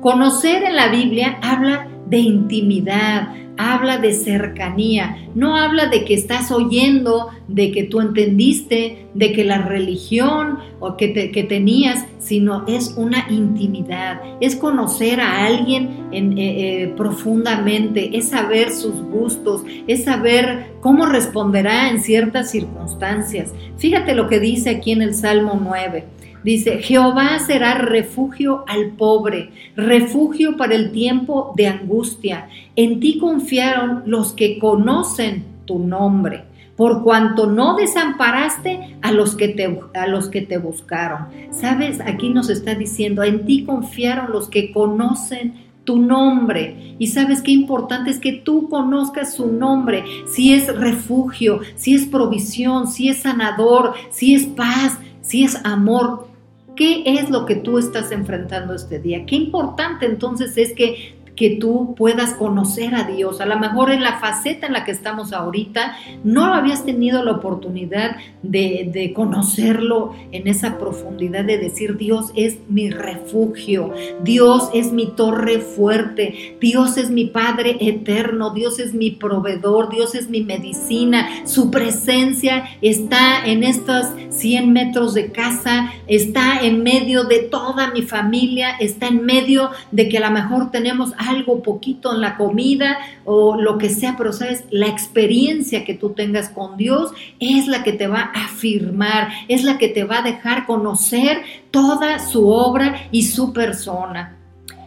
Conocer 0.00 0.62
en 0.62 0.76
la 0.76 0.88
Biblia 0.88 1.38
habla 1.42 1.88
de 2.08 2.18
intimidad, 2.18 3.34
habla 3.56 3.98
de 3.98 4.12
cercanía, 4.12 5.16
no 5.34 5.56
habla 5.56 5.86
de 5.86 6.04
que 6.04 6.14
estás 6.14 6.50
oyendo, 6.50 7.28
de 7.48 7.72
que 7.72 7.84
tú 7.84 8.00
entendiste, 8.00 9.06
de 9.14 9.32
que 9.32 9.44
la 9.44 9.58
religión 9.58 10.58
o 10.78 10.96
que, 10.96 11.08
tenías, 11.48 12.04
sino 12.18 12.66
es 12.66 12.94
una 12.96 13.26
intimidad, 13.30 14.20
es 14.40 14.56
conocer 14.56 15.20
a 15.20 15.46
alguien 15.46 16.06
en, 16.12 16.36
eh, 16.38 16.82
eh, 16.82 16.94
profundamente, 16.96 18.16
es 18.16 18.28
saber 18.28 18.72
sus 18.72 19.00
gustos, 19.02 19.62
es 19.86 20.04
saber 20.04 20.74
cómo 20.80 21.06
responderá 21.06 21.88
en 21.90 22.02
ciertas 22.02 22.50
circunstancias. 22.50 23.54
Fíjate 23.78 24.14
lo 24.14 24.28
que 24.28 24.40
dice 24.40 24.70
aquí 24.70 24.92
en 24.92 25.02
el 25.02 25.14
Salmo 25.14 25.58
9. 25.62 26.15
Dice, 26.46 26.78
Jehová 26.78 27.40
será 27.40 27.74
refugio 27.74 28.64
al 28.68 28.92
pobre, 28.92 29.50
refugio 29.74 30.56
para 30.56 30.76
el 30.76 30.92
tiempo 30.92 31.52
de 31.56 31.66
angustia. 31.66 32.48
En 32.76 33.00
ti 33.00 33.18
confiaron 33.18 34.04
los 34.06 34.32
que 34.32 34.60
conocen 34.60 35.44
tu 35.64 35.80
nombre, 35.80 36.44
por 36.76 37.02
cuanto 37.02 37.48
no 37.48 37.74
desamparaste 37.74 38.96
a 39.02 39.10
los 39.10 39.34
que 39.34 39.48
te, 39.48 39.80
a 39.92 40.06
los 40.06 40.28
que 40.28 40.40
te 40.40 40.58
buscaron. 40.58 41.26
Sabes, 41.50 42.00
aquí 42.00 42.28
nos 42.28 42.48
está 42.48 42.76
diciendo, 42.76 43.24
en 43.24 43.44
ti 43.44 43.64
confiaron 43.64 44.30
los 44.30 44.48
que 44.48 44.70
conocen 44.70 45.66
tu 45.82 45.96
nombre. 45.96 46.94
Y 47.00 47.08
sabes 47.08 47.42
qué 47.42 47.50
importante 47.50 48.10
es 48.10 48.20
que 48.20 48.34
tú 48.34 48.68
conozcas 48.68 49.34
su 49.34 49.50
nombre, 49.50 50.04
si 50.28 50.54
es 50.54 50.72
refugio, 50.76 51.58
si 51.74 51.96
es 51.96 52.06
provisión, 52.06 52.86
si 52.86 53.08
es 53.08 53.22
sanador, 53.22 53.94
si 54.10 54.36
es 54.36 54.46
paz, 54.46 54.96
si 55.22 55.42
es 55.42 55.58
amor. 55.64 56.35
¿Qué 56.76 57.02
es 57.06 57.30
lo 57.30 57.46
que 57.46 57.56
tú 57.56 57.78
estás 57.78 58.12
enfrentando 58.12 58.74
este 58.74 58.98
día? 58.98 59.24
Qué 59.24 59.36
importante 59.36 60.04
entonces 60.06 60.56
es 60.58 60.74
que 60.74 61.15
que 61.36 61.50
tú 61.50 61.94
puedas 61.96 62.34
conocer 62.34 62.94
a 62.94 63.04
Dios. 63.04 63.40
A 63.40 63.46
lo 63.46 63.58
mejor 63.58 63.90
en 63.90 64.02
la 64.02 64.18
faceta 64.18 64.66
en 64.66 64.72
la 64.72 64.84
que 64.84 64.90
estamos 64.90 65.32
ahorita 65.32 65.96
no 66.24 66.46
habías 66.54 66.84
tenido 66.84 67.22
la 67.22 67.32
oportunidad 67.32 68.16
de, 68.42 69.12
conocerlo 69.14 70.14
en 70.32 70.48
esa 70.48 70.78
profundidad 70.78 71.44
de 71.44 71.58
decir 71.58 71.96
Dios 71.96 72.32
es 72.34 72.58
mi 72.68 72.90
refugio, 72.90 73.92
Dios 74.22 74.70
es 74.74 74.92
mi 74.92 75.06
torre 75.06 75.60
fuerte, 75.60 76.56
Dios 76.60 76.96
es 76.96 77.10
mi 77.10 77.26
Padre 77.26 77.76
eterno, 77.80 78.50
Dios 78.50 78.78
es 78.78 78.94
mi 78.94 79.10
proveedor, 79.10 79.90
Dios 79.90 80.14
es 80.14 80.28
mi 80.28 80.42
medicina, 80.42 81.28
su 81.44 81.70
presencia 81.70 82.64
está 82.80 83.44
en 83.44 83.62
estos 83.62 84.06
100 84.30 84.72
metros 84.72 85.14
de 85.14 85.30
casa, 85.30 85.92
está 86.06 86.60
en 86.60 86.82
medio 86.82 87.24
de 87.24 87.40
toda 87.40 87.90
mi 87.90 88.02
familia, 88.02 88.70
está 88.80 89.08
en 89.08 89.24
medio 89.24 89.70
de 89.90 90.08
que 90.08 90.18
a 90.18 90.28
lo 90.28 90.30
mejor 90.30 90.70
tenemos 90.70 91.12
algo 91.28 91.62
poquito 91.62 92.14
en 92.14 92.20
la 92.20 92.36
comida 92.36 92.98
o 93.24 93.60
lo 93.60 93.78
que 93.78 93.90
sea, 93.90 94.16
pero 94.16 94.32
sabes, 94.32 94.64
la 94.70 94.86
experiencia 94.86 95.84
que 95.84 95.94
tú 95.94 96.10
tengas 96.10 96.48
con 96.48 96.76
Dios 96.76 97.12
es 97.40 97.66
la 97.66 97.82
que 97.82 97.92
te 97.92 98.06
va 98.06 98.30
a 98.34 98.46
afirmar, 98.46 99.30
es 99.48 99.64
la 99.64 99.78
que 99.78 99.88
te 99.88 100.04
va 100.04 100.18
a 100.18 100.22
dejar 100.22 100.66
conocer 100.66 101.42
toda 101.70 102.18
su 102.18 102.48
obra 102.48 103.08
y 103.10 103.22
su 103.22 103.52
persona. 103.52 104.36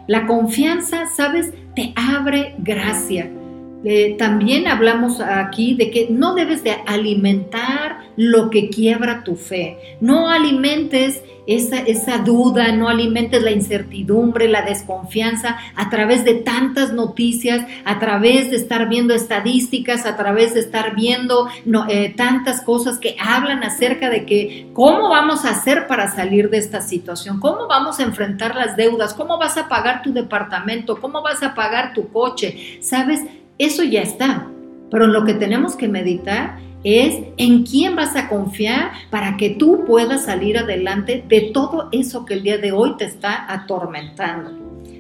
La 0.07 0.25
confianza, 0.25 1.05
sabes, 1.15 1.51
te 1.75 1.93
abre 1.95 2.55
gracia. 2.57 3.29
Eh, 3.83 4.15
también 4.17 4.67
hablamos 4.67 5.21
aquí 5.21 5.75
de 5.75 5.89
que 5.89 6.07
no 6.09 6.35
debes 6.35 6.63
de 6.63 6.75
alimentar 6.85 7.99
lo 8.17 8.49
que 8.49 8.69
quiebra 8.69 9.23
tu 9.23 9.35
fe. 9.35 9.97
No 10.01 10.29
alimentes 10.29 11.23
esa, 11.47 11.79
esa 11.79 12.19
duda, 12.19 12.71
no 12.73 12.89
alimentes 12.89 13.41
la 13.41 13.49
incertidumbre, 13.49 14.47
la 14.47 14.61
desconfianza 14.61 15.57
a 15.75 15.89
través 15.89 16.23
de 16.23 16.35
tantas 16.35 16.93
noticias, 16.93 17.65
a 17.85 17.97
través 17.97 18.51
de 18.51 18.57
estar 18.57 18.87
viendo 18.87 19.15
estadísticas, 19.15 20.05
a 20.05 20.15
través 20.15 20.53
de 20.53 20.59
estar 20.59 20.93
viendo 20.93 21.47
eh, 21.87 22.13
tantas 22.15 22.61
cosas 22.61 22.99
que 22.99 23.15
hablan 23.19 23.63
acerca 23.63 24.11
de 24.11 24.25
que 24.25 24.67
cómo 24.73 25.09
vamos 25.09 25.43
a 25.43 25.51
hacer 25.51 25.87
para 25.87 26.11
salir 26.11 26.51
de 26.51 26.57
esta 26.57 26.81
situación, 26.81 27.39
cómo 27.39 27.67
vamos 27.67 27.99
a 27.99 28.03
enfrentar 28.03 28.55
las 28.55 28.77
deudas, 28.77 29.15
cómo 29.15 29.39
vas 29.39 29.57
a 29.57 29.67
pagar 29.67 30.03
tu 30.03 30.13
departamento, 30.13 31.01
cómo 31.01 31.23
vas 31.23 31.41
a 31.41 31.55
pagar 31.55 31.93
tu 31.93 32.09
coche. 32.09 32.79
¿Sabes? 32.81 33.21
Eso 33.59 33.83
ya 33.83 34.01
está. 34.01 34.47
Pero 34.89 35.05
lo 35.05 35.25
que 35.25 35.33
tenemos 35.35 35.75
que 35.75 35.89
meditar 35.89 36.57
es 36.83 37.15
en 37.35 37.63
quién 37.63 37.95
vas 37.95 38.15
a 38.15 38.29
confiar 38.29 38.91
para 39.09 39.35
que 39.35 39.49
tú 39.51 39.83
puedas 39.85 40.25
salir 40.25 40.57
adelante 40.57 41.23
de 41.27 41.51
todo 41.53 41.89
eso 41.91 42.25
que 42.25 42.35
el 42.35 42.43
día 42.43 42.57
de 42.57 42.71
hoy 42.71 42.95
te 42.97 43.03
está 43.03 43.51
atormentando. 43.51 44.51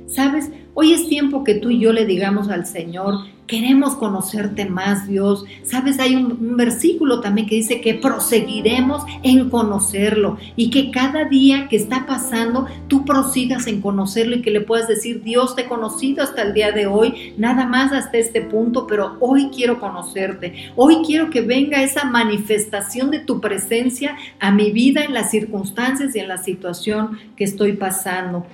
¿Sabes? 0.07 0.51
Hoy 0.73 0.91
es 0.91 1.07
tiempo 1.07 1.43
que 1.43 1.55
tú 1.55 1.69
y 1.69 1.79
yo 1.79 1.93
le 1.93 2.05
digamos 2.05 2.49
al 2.49 2.65
Señor, 2.65 3.25
Queremos 3.49 3.95
conocerte 3.95 4.65
más, 4.65 5.07
Dios. 5.07 5.43
Sabes, 5.63 5.99
hay 5.99 6.15
un, 6.15 6.55
versículo 6.55 7.19
también 7.19 7.47
que 7.47 7.55
dice 7.55 7.81
que 7.81 7.95
proseguiremos 7.95 9.03
en 9.23 9.49
conocerlo 9.49 10.37
y 10.55 10.69
que 10.69 10.91
cada 10.91 11.25
día 11.25 11.67
que 11.67 11.75
está 11.75 12.05
pasando, 12.05 12.67
tú 12.87 13.05
prosigas 13.05 13.65
en 13.65 13.81
conocerlo 13.81 14.35
y 14.35 14.43
que 14.43 14.51
le 14.51 14.61
puedas 14.61 14.87
decir, 14.87 15.23
Dios, 15.23 15.55
te 15.55 15.63
he 15.63 15.65
conocido 15.65 16.21
hasta 16.21 16.43
el 16.43 16.53
día 16.53 16.71
de 16.71 16.85
hoy, 16.85 17.33
nada 17.39 17.65
más 17.65 17.91
hasta 17.91 18.19
este 18.19 18.41
punto, 18.41 18.85
pero 18.85 19.17
hoy 19.19 19.49
quiero 19.49 19.79
conocerte. 19.79 20.71
Hoy 20.75 20.99
quiero 21.03 21.31
que 21.31 21.41
venga 21.41 21.81
esa 21.81 22.05
manifestación 22.05 23.09
de 23.09 23.17
tu 23.17 23.41
presencia 23.41 24.15
a 24.39 24.51
mi 24.51 24.69
vida 24.69 25.03
en 25.03 25.15
las 25.15 25.31
circunstancias 25.31 26.15
y 26.15 26.19
en 26.19 26.27
la 26.27 26.37
situación 26.37 27.17
que 27.35 27.45
estoy 27.45 27.73
pasando. 27.73 28.45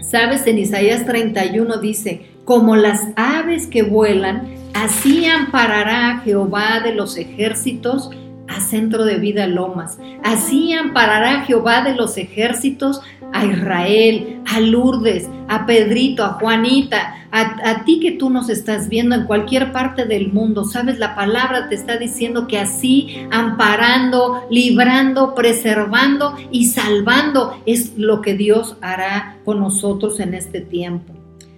Sabes, 0.00 0.44
en 0.48 0.58
Isaías 0.58 1.06
31 1.06 1.78
dice, 1.78 2.35
como 2.46 2.76
las 2.76 3.08
aves 3.16 3.66
que 3.66 3.82
vuelan, 3.82 4.48
así 4.72 5.26
amparará 5.26 6.22
Jehová 6.24 6.80
de 6.80 6.94
los 6.94 7.18
ejércitos 7.18 8.08
a 8.46 8.60
Centro 8.60 9.04
de 9.04 9.18
Vida 9.18 9.48
Lomas. 9.48 9.98
Así 10.22 10.72
amparará 10.72 11.42
Jehová 11.42 11.82
de 11.82 11.96
los 11.96 12.16
ejércitos 12.16 13.00
a 13.32 13.44
Israel, 13.44 14.40
a 14.46 14.60
Lourdes, 14.60 15.28
a 15.48 15.66
Pedrito, 15.66 16.24
a 16.24 16.34
Juanita, 16.34 17.16
a, 17.32 17.68
a, 17.68 17.84
ti 17.84 17.98
que 17.98 18.12
tú 18.12 18.30
nos 18.30 18.48
estás 18.48 18.88
viendo 18.88 19.16
en 19.16 19.24
cualquier 19.24 19.72
parte 19.72 20.04
del 20.04 20.32
mundo. 20.32 20.64
Sabes, 20.64 21.00
la 21.00 21.16
palabra 21.16 21.68
te 21.68 21.74
está 21.74 21.96
diciendo 21.96 22.46
que 22.46 22.60
así, 22.60 23.26
amparando, 23.32 24.46
librando, 24.52 25.34
preservando 25.34 26.36
y 26.52 26.66
salvando 26.66 27.60
es 27.66 27.98
lo 27.98 28.20
que 28.20 28.34
Dios 28.34 28.76
hará 28.80 29.38
con 29.44 29.58
nosotros 29.58 30.20
en 30.20 30.34
este 30.34 30.60
tiempo. 30.60 31.12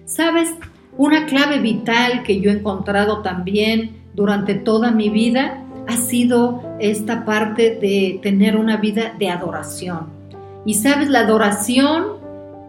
Sabes, 0.05 0.49
una 0.99 1.27
clave 1.27 1.59
vital 1.59 2.23
que 2.23 2.41
yo 2.41 2.51
he 2.51 2.55
encontrado 2.55 3.21
también 3.21 4.01
durante 4.15 4.53
toda 4.53 4.91
mi 4.91 5.09
vida 5.09 5.63
ha 5.87 5.95
sido 5.95 6.61
esta 6.81 7.23
parte 7.23 7.77
de 7.81 8.19
tener 8.21 8.57
una 8.57 8.75
vida 8.75 9.15
de 9.17 9.29
adoración. 9.29 10.07
Y 10.65 10.73
sabes, 10.73 11.07
la 11.07 11.21
adoración 11.21 12.03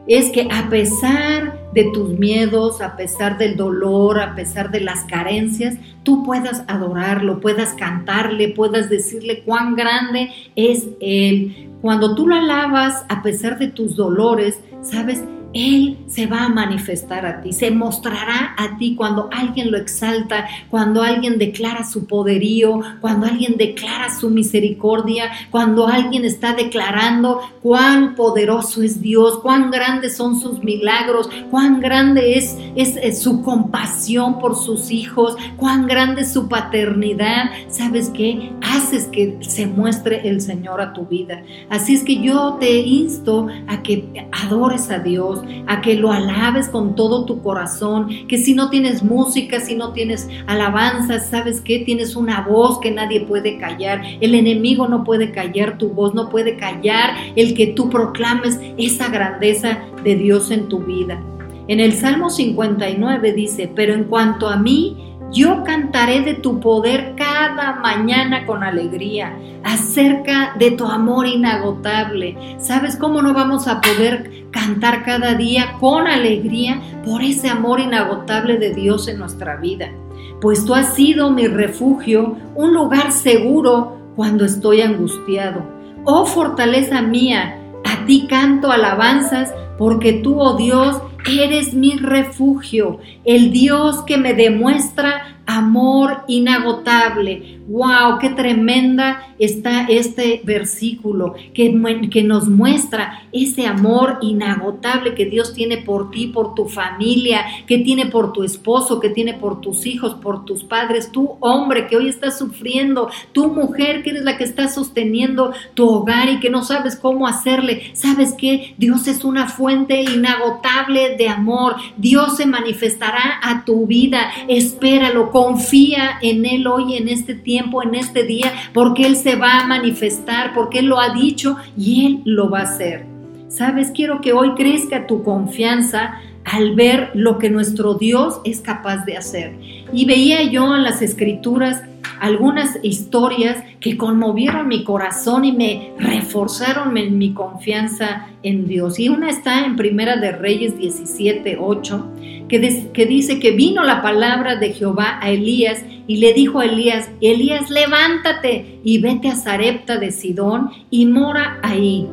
es 0.07 0.31
que 0.31 0.47
a 0.49 0.69
pesar 0.71 1.59
de 1.75 1.91
tus 1.93 2.17
miedos, 2.21 2.81
a 2.81 2.95
pesar 2.97 3.37
del 3.37 3.57
dolor, 3.57 4.21
a 4.21 4.37
pesar 4.37 4.71
de 4.71 4.81
las 4.81 5.03
carencias, 5.07 5.75
tú 6.05 6.23
puedas 6.23 6.63
adorarlo, 6.69 7.41
puedas 7.41 7.75
cantarle, 7.75 8.51
puedas 8.51 8.89
decirle 8.89 9.43
cuán 9.43 9.75
grande 9.75 10.31
es 10.55 10.87
Él. 11.01 11.69
Cuando 11.83 12.15
tú 12.15 12.29
lo 12.29 12.37
alabas 12.37 13.05
a 13.09 13.25
pesar 13.25 13.59
de 13.59 13.67
tus 13.67 13.97
dolores, 13.97 14.61
sabes, 14.83 15.25
él 15.53 15.99
se 16.07 16.27
va 16.27 16.45
a 16.45 16.49
manifestar 16.49 17.27
a 17.27 17.41
ti, 17.41 17.53
se 17.53 17.71
mostrará 17.71 18.55
a 18.57 18.77
ti 18.79 18.95
cuando 18.95 19.29
alguien 19.33 19.71
lo 19.71 19.79
exalta, 19.79 20.47
cuando 20.71 21.03
alguien 21.03 21.39
declara 21.39 21.85
su 21.85 22.07
poderío, 22.07 22.81
cuando 23.01 23.27
alguien 23.27 23.57
declara 23.57 24.15
su 24.15 24.31
misericordia, 24.31 25.31
cuando 25.51 25.87
alguien 25.87 26.25
está 26.25 26.55
declarando 26.55 27.41
cuán 27.63 28.15
poderoso 28.15 28.83
es 28.83 29.01
Dios, 29.01 29.39
cuán 29.41 29.71
grandes 29.71 30.17
son 30.17 30.41
sus 30.41 30.63
milagros, 30.63 31.29
cuán 31.51 31.81
grande 31.81 32.39
es, 32.39 32.57
es, 32.77 33.21
su 33.21 33.43
compasión 33.43 34.39
por 34.39 34.57
sus 34.57 34.91
hijos, 34.91 35.37
cuán 35.57 35.87
grande 35.87 36.23
es 36.23 36.33
su 36.33 36.49
paternidad. 36.49 37.51
¿Sabes 37.69 38.11
qué? 38.11 38.53
Haces 38.71 39.07
que 39.07 39.37
se 39.41 39.67
muestre 39.67 40.29
el 40.29 40.41
Señor 40.41 40.81
a 40.81 40.93
tu 40.93 41.07
vida. 41.07 41.43
Así 41.69 41.95
es 41.95 42.05
que 42.05 42.23
yo 42.23 42.57
te 42.61 42.79
insto 42.79 43.49
a 43.67 43.83
que 43.83 44.29
adores 44.31 44.91
a 44.91 45.01
Dios 45.01 45.41
a 45.67 45.81
que 45.81 45.95
lo 45.95 46.13
alabes 46.13 46.69
con 46.69 46.95
todo 46.95 47.25
tu 47.25 47.43
corazón, 47.43 48.09
que 48.29 48.39
si 48.39 48.55
no 48.55 48.71
tienes 48.71 49.03
música, 49.03 49.61
si 49.61 49.75
no 49.75 49.93
tienes 49.93 50.29
alabanza, 50.47 51.19
¿sabes 51.19 51.61
qué? 51.61 51.81
Tienes 51.81 52.17
una 52.17 52.43
voz 52.43 52.79
que 52.81 52.91
nadie 52.91 53.23
puede 53.23 53.59
callar. 53.59 54.03
El 54.21 54.35
enemigo 54.35 54.87
no 54.89 55.05
puede 55.05 55.33
callar 55.33 55.79
tu 55.79 55.91
voz, 55.91 56.15
no 56.15 56.29
puede 56.29 56.57
callar 56.57 57.17
el 57.37 57.55
que 57.55 57.69
tú 57.69 57.91
proclames 57.91 58.61
esa 58.77 59.09
grandeza 59.09 59.81
de 60.05 60.17
Dios 60.17 60.51
en 60.51 60.69
tu 60.69 60.81
vida. 60.81 61.21
En 61.69 61.79
el 61.79 61.93
Salmo 61.93 62.31
59 62.31 63.33
dice, 63.33 63.71
pero 63.73 63.95
en 63.95 64.05
cuanto 64.05 64.49
a 64.49 64.57
mí, 64.57 65.10
Yo 65.33 65.63
cantaré 65.63 66.23
de 66.23 66.35
tu 66.35 66.59
poder 66.59 67.15
cada 67.17 67.75
mañana 67.77 68.47
con 68.47 68.65
alegría, 68.65 69.39
acerca 69.63 70.55
de 70.59 70.73
tu 70.73 70.87
amor 70.87 71.29
inagotable. 71.29 72.57
¿Sabes 72.59 72.97
cómo 72.97 73.23
no 73.23 73.33
vamos 73.33 73.69
a 73.69 73.81
poder 73.81 74.47
cantar 74.51 75.05
cada 75.05 75.35
día 75.35 75.77
con 75.79 76.09
alegría 76.09 76.81
por 77.05 77.23
ese 77.23 77.49
amor 77.49 77.79
inagotable 77.79 78.59
de 78.59 78.75
Dios 78.75 79.07
en 79.07 79.19
nuestra 79.19 79.55
vida? 79.55 79.93
Pues 80.41 80.65
tú 80.65 80.75
has 80.75 80.95
sido 80.95 81.31
mi 81.31 81.47
refugio, 81.47 82.37
un 82.57 82.75
lugar 82.75 83.13
seguro 83.13 83.99
cuando 84.17 84.45
estoy 84.45 84.81
angustiado. 84.81 85.63
Oh 86.05 86.27
fortaleza 86.27 87.03
mía, 87.03 87.57
a 87.85 88.05
ti 88.05 88.27
canto 88.29 88.73
alabanzas, 88.73 89.55
porque 89.79 90.15
tú, 90.15 90.41
oh 90.41 90.57
Dios, 90.57 91.01
eres 91.27 91.75
mi 91.75 91.97
refugio, 91.97 93.01
el 93.25 93.53
Dios 93.53 94.03
que 94.07 94.17
me 94.17 94.35
demuestra 94.35 95.40
amor 95.57 96.23
inagotable. 96.29 97.61
¡Wow! 97.69 98.19
¡Qué 98.21 98.31
tremenda 98.31 99.35
está 99.39 99.87
este 99.89 100.41
versículo 100.45 101.35
que, 101.55 102.09
que, 102.11 102.23
nos 102.23 102.49
muestra 102.49 103.23
ese 103.33 103.67
amor 103.67 104.19
inagotable 104.23 105.15
que 105.15 105.25
Dios 105.25 105.55
tiene 105.55 105.79
por 105.79 106.11
ti, 106.11 106.27
por 106.27 106.55
tu 106.55 106.67
familia, 106.67 107.45
que 107.67 107.79
tiene 107.79 108.07
por 108.07 108.33
tu 108.33 108.43
esposo, 108.43 109.01
que 109.01 109.09
tiene 109.09 109.35
por 109.35 109.61
tus 109.61 109.87
hijos, 109.87 110.15
por 110.15 110.45
tus 110.45 110.65
padres, 110.65 111.11
tú 111.13 111.37
hombre 111.41 111.87
que 111.87 111.97
hoy 111.97 112.09
estás 112.09 112.39
sufriendo, 112.39 113.09
tú 113.33 113.49
mujer 113.49 114.03
que 114.03 114.11
eres 114.11 114.25
la 114.25 114.37
que 114.37 114.45
está 114.45 114.69
sosteniendo 114.69 115.53
tu 115.75 115.89
hogar 115.89 116.29
y 116.29 116.41
que 116.41 116.51
no 116.51 116.65
sabes 116.65 116.97
cómo 116.97 117.27
hacerle. 117.27 117.93
¿Sabes 117.95 118.35
qué? 118.37 118.75
Dios 118.79 119.07
es 119.07 119.25
una 119.25 119.47
fuente 119.47 120.03
inagotable 120.03 121.17
de 121.17 121.29
amor. 121.29 121.77
Dios 121.97 122.37
se 122.37 122.47
manifestará 122.47 123.41
a 123.43 123.65
tu 123.65 123.87
vida. 123.87 124.31
Espéralo 124.49 125.31
confía 125.41 126.19
en 126.21 126.45
Él 126.45 126.67
hoy, 126.67 126.99
en 126.99 127.09
este 127.09 127.35
tiempo, 127.35 127.83
en 127.83 127.95
este 127.95 128.25
día, 128.25 128.53
porque 128.75 129.07
Él 129.07 129.17
se 129.17 129.37
va 129.37 129.61
a 129.61 129.67
manifestar, 129.67 130.53
porque 130.53 130.81
Él 130.81 130.87
lo 130.87 131.01
ha 131.01 131.15
dicho 131.15 131.57
y 131.79 132.05
Él 132.05 132.21
lo 132.27 132.51
va 132.51 132.59
a 132.59 132.65
hacer. 132.65 133.07
Sabes, 133.49 133.91
quiero 133.91 134.21
que 134.21 134.35
hoy 134.35 134.53
crezca 134.55 135.07
tu 135.07 135.23
confianza 135.23 136.17
al 136.45 136.75
ver 136.75 137.11
lo 137.15 137.39
que 137.39 137.49
nuestro 137.49 137.95
Dios 137.95 138.43
es 138.45 138.61
capaz 138.61 139.07
de 139.07 139.17
hacer. 139.17 139.55
Y 139.95 140.05
veía 140.05 140.43
yo 140.43 140.77
en 140.77 140.83
las 140.83 141.01
escrituras 141.01 141.85
algunas 142.21 142.79
historias 142.83 143.65
que 143.81 143.97
conmovieron 143.97 144.69
mi 144.69 144.85
corazón 144.85 145.47
y 145.47 145.53
me 145.53 145.95
reforzaron 145.99 146.99
en 146.99 147.17
mi 147.17 147.33
confianza 147.33 148.27
en 148.43 148.69
Dios. 148.69 148.99
Y 148.99 149.09
una 149.09 149.31
está 149.31 149.65
en 149.65 149.77
Primera 149.77 150.17
de 150.17 150.33
Reyes 150.33 150.77
17, 150.77 151.57
8, 151.59 152.13
que, 152.51 153.07
dice 153.07 153.39
que 153.39 153.53
vino 153.53 153.85
la 153.85 154.03
palabra 154.03 154.57
de 154.57 154.73
Jehová 154.73 155.21
a 155.23 155.31
Elías 155.31 155.85
y 156.09 156.17
le 156.17 156.33
dijo 156.33 156.59
a 156.59 156.65
Elías, 156.65 157.09
Elías, 157.21 157.71
levántate 157.71 158.81
y 158.83 158.99
vete 158.99 159.29
a 159.29 159.37
Zarepta 159.37 159.99
de 159.99 160.11
Sidón 160.11 160.71
y 160.91 161.07
mora 161.07 161.61
ahí. 161.63 162.09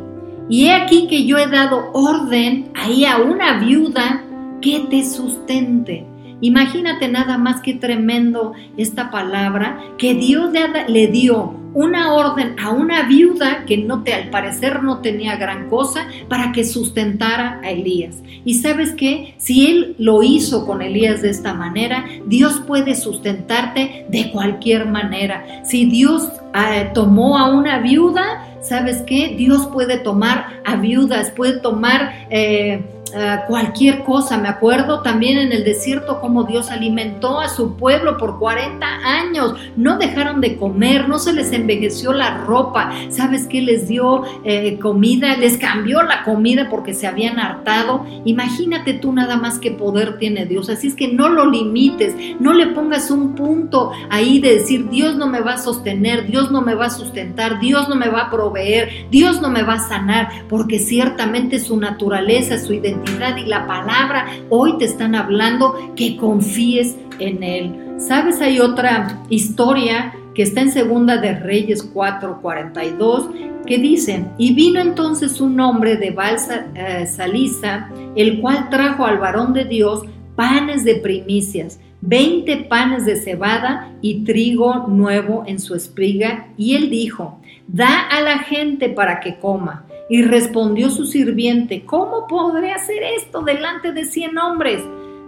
Y 0.47 0.65
he 0.65 0.73
aquí 0.73 1.07
que 1.09 1.25
yo 1.25 1.39
he 1.39 1.47
dado 1.47 1.89
orden 1.93 2.69
ahí 2.75 3.03
a 3.05 3.17
una 3.17 3.57
viuda 3.59 4.23
que 4.61 4.81
te 4.91 5.03
sustente. 5.03 6.05
Imagínate 6.39 7.07
nada 7.07 7.39
más 7.39 7.61
que 7.61 7.73
tremendo 7.73 8.53
esta 8.77 9.09
palabra 9.09 9.81
que 9.97 10.13
Dios 10.13 10.51
le 10.87 11.07
dio 11.07 11.55
una 11.77 12.11
orden 12.15 12.55
a 12.59 12.71
una 12.71 13.03
viuda 13.03 13.63
que 13.67 13.77
no 13.77 14.01
te, 14.03 14.11
al 14.11 14.31
parecer 14.31 14.81
no 14.81 14.97
tenía 15.01 15.35
gran 15.35 15.69
cosa 15.69 16.07
para 16.27 16.51
que 16.51 16.63
sustentara 16.63 17.61
a 17.63 17.69
Elías. 17.69 18.15
Y 18.43 18.55
sabes 18.55 18.93
que 18.93 19.35
si 19.37 19.67
él 19.67 19.95
lo 19.99 20.23
hizo 20.23 20.65
con 20.65 20.81
Elías 20.81 21.21
de 21.21 21.29
esta 21.29 21.53
manera, 21.53 22.03
Dios 22.25 22.63
puede 22.65 22.95
sustentarte 22.95 24.07
de 24.09 24.31
cualquier 24.31 24.87
manera. 24.87 25.63
Si 25.65 25.85
Dios 25.85 26.27
eh, 26.55 26.89
tomó 26.95 27.37
a 27.37 27.51
una 27.51 27.77
viuda, 27.77 28.57
¿sabes 28.63 29.03
qué? 29.05 29.35
Dios 29.37 29.67
puede 29.67 29.99
tomar 29.99 30.61
a 30.65 30.77
viudas, 30.77 31.29
puede 31.29 31.59
tomar... 31.59 32.25
Eh, 32.31 32.96
eh, 33.13 33.39
cualquier 33.47 34.03
cosa. 34.03 34.37
Me 34.37 34.49
acuerdo 34.49 35.01
también 35.01 35.37
en 35.37 35.51
el 35.51 35.63
desierto 35.63 36.19
cómo 36.19 36.43
Dios 36.43 36.69
alimentó 36.69 37.39
a 37.39 37.49
su 37.49 37.75
pueblo 37.75 38.17
por 38.17 38.39
40 38.39 38.85
años. 38.85 39.55
No 39.75 39.97
dejaron 39.97 40.41
de 40.41 40.57
comer, 40.57 41.07
no 41.07 41.19
se 41.19 41.33
les 41.33 41.51
envejeció 41.51 42.13
la 42.13 42.37
ropa. 42.39 42.91
¿Sabes 43.09 43.47
qué? 43.47 43.61
Les 43.61 43.87
dio 43.87 44.23
eh, 44.43 44.77
comida, 44.79 45.37
les 45.37 45.57
cambió 45.57 46.03
la 46.03 46.23
comida 46.23 46.67
porque 46.69 46.93
se 46.93 47.07
habían 47.07 47.39
hartado. 47.39 48.05
Imagínate 48.25 48.93
tú 48.93 49.13
nada 49.13 49.37
más 49.37 49.59
qué 49.59 49.71
poder 49.71 50.17
tiene 50.17 50.45
Dios. 50.45 50.69
Así 50.69 50.87
es 50.87 50.95
que 50.95 51.07
no 51.07 51.29
lo 51.29 51.49
limites, 51.49 52.15
no 52.39 52.53
le 52.53 52.67
pongas 52.67 53.11
un 53.11 53.35
punto 53.35 53.91
ahí 54.09 54.39
de 54.39 54.55
decir 54.55 54.89
Dios 54.89 55.15
no 55.15 55.27
me 55.27 55.39
va 55.39 55.53
a 55.53 55.57
sostener, 55.57 56.27
Dios 56.27 56.51
no 56.51 56.61
me 56.61 56.75
va 56.75 56.85
a 56.85 56.89
sustentar, 56.89 57.59
Dios 57.59 57.89
no 57.89 57.95
me 57.95 58.09
va 58.09 58.23
a 58.23 58.31
proveer, 58.31 59.07
Dios 59.09 59.41
no 59.41 59.49
me 59.49 59.63
va 59.63 59.75
a 59.75 59.87
sanar, 59.87 60.29
porque 60.49 60.79
ciertamente 60.79 61.59
su 61.59 61.77
naturaleza, 61.77 62.57
su 62.59 62.73
identidad, 62.73 62.96
y 63.37 63.45
la 63.45 63.67
palabra 63.67 64.27
hoy 64.49 64.77
te 64.77 64.85
están 64.85 65.15
hablando 65.15 65.93
que 65.95 66.17
confíes 66.17 66.95
en 67.19 67.43
Él. 67.43 67.95
¿Sabes? 67.97 68.41
Hay 68.41 68.59
otra 68.59 69.21
historia 69.29 70.13
que 70.33 70.43
está 70.43 70.61
en 70.61 70.71
Segunda 70.71 71.17
de 71.17 71.33
Reyes 71.33 71.91
4:42 71.93 73.65
que 73.65 73.77
dice, 73.79 74.25
y 74.37 74.53
vino 74.53 74.79
entonces 74.79 75.41
un 75.41 75.59
hombre 75.59 75.97
de 75.97 76.11
Balsa 76.11 76.67
eh, 76.73 77.05
Salisa, 77.05 77.89
el 78.15 78.39
cual 78.39 78.69
trajo 78.69 79.05
al 79.05 79.17
varón 79.17 79.51
de 79.53 79.65
Dios 79.65 80.03
panes 80.35 80.85
de 80.85 80.95
primicias, 80.95 81.79
20 82.01 82.55
panes 82.69 83.05
de 83.05 83.17
cebada 83.17 83.91
y 84.01 84.23
trigo 84.23 84.87
nuevo 84.87 85.43
en 85.47 85.59
su 85.59 85.75
espiga, 85.75 86.47
y 86.55 86.75
él 86.75 86.89
dijo, 86.89 87.39
da 87.67 88.07
a 88.07 88.21
la 88.21 88.39
gente 88.39 88.87
para 88.89 89.19
que 89.19 89.37
coma. 89.37 89.86
Y 90.09 90.21
respondió 90.21 90.89
su 90.89 91.05
sirviente, 91.05 91.83
¿cómo 91.85 92.27
podré 92.27 92.71
hacer 92.71 93.03
esto 93.17 93.41
delante 93.41 93.91
de 93.91 94.05
cien 94.05 94.37
hombres? 94.37 94.81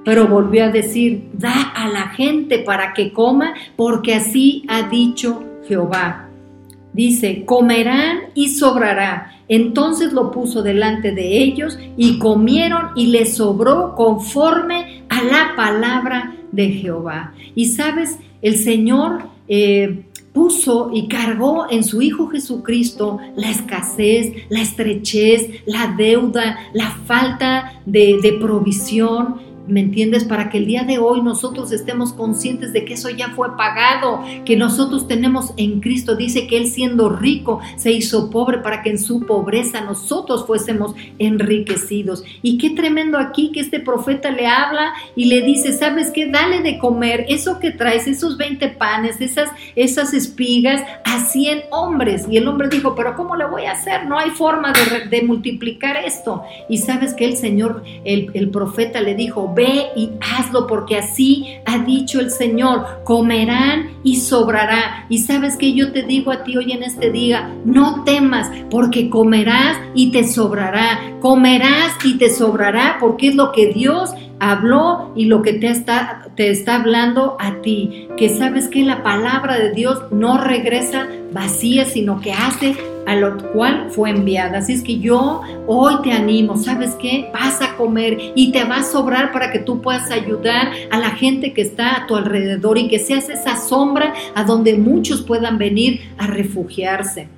Pero 0.06 0.28
volvió 0.28 0.66
a 0.66 0.70
decir, 0.70 1.30
da 1.34 1.72
a 1.76 1.90
la 1.90 2.10
gente 2.10 2.60
para 2.60 2.94
que 2.94 3.12
coma, 3.12 3.54
porque 3.76 4.16
así 4.16 4.64
ha 4.68 4.84
dicho 4.84 5.44
Jehová. 5.68 6.30
Dice, 6.94 7.46
comerán 7.46 8.20
y 8.34 8.50
sobrará. 8.50 9.36
Entonces 9.48 10.14
lo 10.14 10.32
puso 10.32 10.62
delante 10.64 11.12
de 11.12 11.40
ellos 11.40 11.78
y 11.98 12.20
comieron 12.20 12.90
y 12.96 13.08
les 13.08 13.36
sobró 13.36 13.96
conforme 13.96 15.04
a 15.10 15.24
la 15.24 15.54
palabra 15.56 16.36
de 16.52 16.70
Jehová. 16.70 17.34
Y 17.56 17.66
sabes, 17.66 18.18
el 18.42 18.58
Señor 18.58 19.24
eh, 19.48 20.06
puso 20.34 20.92
y 20.94 21.08
cargó 21.08 21.68
en 21.70 21.84
su 21.84 22.02
Hijo 22.02 22.28
Jesucristo 22.28 23.20
la 23.36 23.50
escasez, 23.50 24.34
la 24.50 24.62
estrechez, 24.62 25.64
la 25.66 25.96
deuda, 25.98 26.58
la 26.74 26.92
falta 27.06 27.82
de, 27.86 28.20
de 28.22 28.34
provisión 28.34 29.49
¿Me 29.68 29.82
entiendes? 29.82 30.24
Para 30.24 30.50
que 30.50 30.58
el 30.58 30.66
día 30.66 30.84
de 30.84 30.98
hoy 30.98 31.22
nosotros 31.22 31.72
estemos 31.72 32.14
conscientes 32.14 32.74
de 32.74 32.86
que 32.86 32.96
eso 32.96 33.10
ya 33.10 33.30
fue 33.30 33.56
pagado, 33.56 34.24
que 34.44 34.56
nosotros 34.56 35.08
tenemos 35.08 35.54
en 35.58 35.80
Cristo. 35.80 36.16
Dice 36.16 36.48
que 36.48 36.58
Él 36.58 36.68
siendo 36.68 37.10
rico 37.10 37.60
se 37.76 37.92
hizo 37.92 38.32
pobre 38.32 38.58
para 38.60 38.82
que 38.82 38.90
en 38.90 38.98
su 38.98 39.26
pobreza 39.26 39.82
nosotros 39.82 40.48
fuésemos 40.48 40.96
enriquecidos. 41.20 42.24
Y 42.42 42.58
qué 42.58 42.72
tremendo 42.72 43.20
aquí 43.20 43.52
que 43.52 43.60
este 43.60 43.80
profeta 43.80 44.32
le 44.32 44.48
habla 44.48 44.94
y 45.16 45.26
le 45.26 45.42
dice, 45.42 45.74
¿sabes 45.74 46.12
qué? 46.12 46.28
Dale 46.28 46.62
de 46.62 46.80
comer 46.80 47.26
eso 47.30 47.60
que 47.60 47.72
traes, 47.72 48.08
esos 48.08 48.38
20 48.38 48.70
panes, 48.70 49.22
esas, 49.22 49.52
esas 49.76 50.14
espigas 50.14 50.82
a 51.06 51.20
100 51.20 51.64
hombres. 51.72 52.26
Y 52.30 52.38
el 52.38 52.48
hombre 52.48 52.70
dijo, 52.70 52.96
pero 52.96 53.16
¿cómo 53.16 53.36
le 53.36 53.46
voy 53.46 53.66
a 53.66 53.74
hacer? 53.74 54.08
No 54.08 54.18
hay 54.18 54.32
forma 54.32 54.74
de, 55.10 55.22
multiplicar 55.22 55.98
esto. 55.98 56.44
Y 56.70 56.78
sabes 56.78 57.14
que 57.14 57.26
el 57.26 57.36
Señor, 57.36 57.84
el, 58.04 58.32
el 58.34 58.50
profeta 58.50 59.02
le 59.02 59.16
dijo, 59.16 59.49
ve 59.54 59.90
y 59.96 60.12
hazlo 60.22 60.68
porque 60.68 60.98
así 60.98 61.58
ha 61.66 61.80
dicho 61.80 62.20
el 62.20 62.32
Señor, 62.32 63.04
comerán 63.04 63.92
y 64.04 64.18
sobrará. 64.18 65.06
Y 65.10 65.20
sabes 65.20 65.58
que 65.58 65.74
yo 65.74 65.92
te 65.92 66.04
digo 66.04 66.32
a 66.32 66.44
ti 66.44 66.58
hoy 66.58 66.72
en 66.72 66.84
este 66.84 67.12
día, 67.12 67.54
no 67.66 68.04
temas 68.04 68.50
porque 68.70 69.10
comerás 69.10 69.78
y 69.94 70.12
te 70.12 70.28
sobrará, 70.28 71.00
comerás 71.20 71.94
y 72.04 72.18
te 72.18 72.30
sobrará 72.30 72.98
porque 73.00 73.30
es 73.30 73.36
lo 73.36 73.52
que 73.52 73.74
Dios 73.74 74.12
habló 74.40 75.12
y 75.16 75.26
lo 75.26 75.42
que 75.42 75.54
te 75.54 75.68
está, 75.68 76.30
te 76.36 76.50
está 76.50 76.76
hablando 76.76 77.38
a 77.40 77.62
ti, 77.62 78.08
que 78.18 78.30
sabes 78.30 78.68
que 78.68 78.84
la 78.84 79.04
palabra 79.04 79.58
de 79.58 79.72
Dios 79.74 80.02
no 80.12 80.38
regresa 80.38 81.08
vacía, 81.32 81.86
sino 81.86 82.22
que 82.22 82.34
hace 82.34 82.76
a 83.10 83.16
lo 83.16 83.38
cual 83.54 83.88
fue 83.90 84.12
enviada. 84.12 84.60
Así 84.60 84.74
es 84.74 84.84
que 84.84 85.00
yo 85.00 85.42
hoy 85.66 85.96
te 86.04 86.12
animo, 86.12 86.58
¿sabes 86.58 86.92
qué? 87.02 87.32
Vas 87.34 87.60
a 87.60 87.76
comer 87.76 88.20
y 88.36 88.52
te 88.52 88.64
va 88.66 88.78
a 88.78 88.84
sobrar 88.84 89.32
para 89.32 89.52
que 89.52 89.58
tú 89.58 89.82
puedas 89.82 90.12
ayudar 90.12 90.70
a 90.92 91.00
la 91.00 91.10
gente 91.10 91.52
que 91.52 91.64
está 91.64 91.96
a 91.96 92.06
tu 92.06 92.16
alrededor 92.16 92.78
y 92.78 92.88
que 92.88 93.00
seas 93.00 93.28
esa 93.30 93.56
sombra 93.56 94.14
a 94.36 94.44
donde 94.44 94.78
muchos 94.78 95.24
puedan 95.24 95.58
venir 95.58 96.02
a 96.20 96.28
refugiarse. 96.28 97.30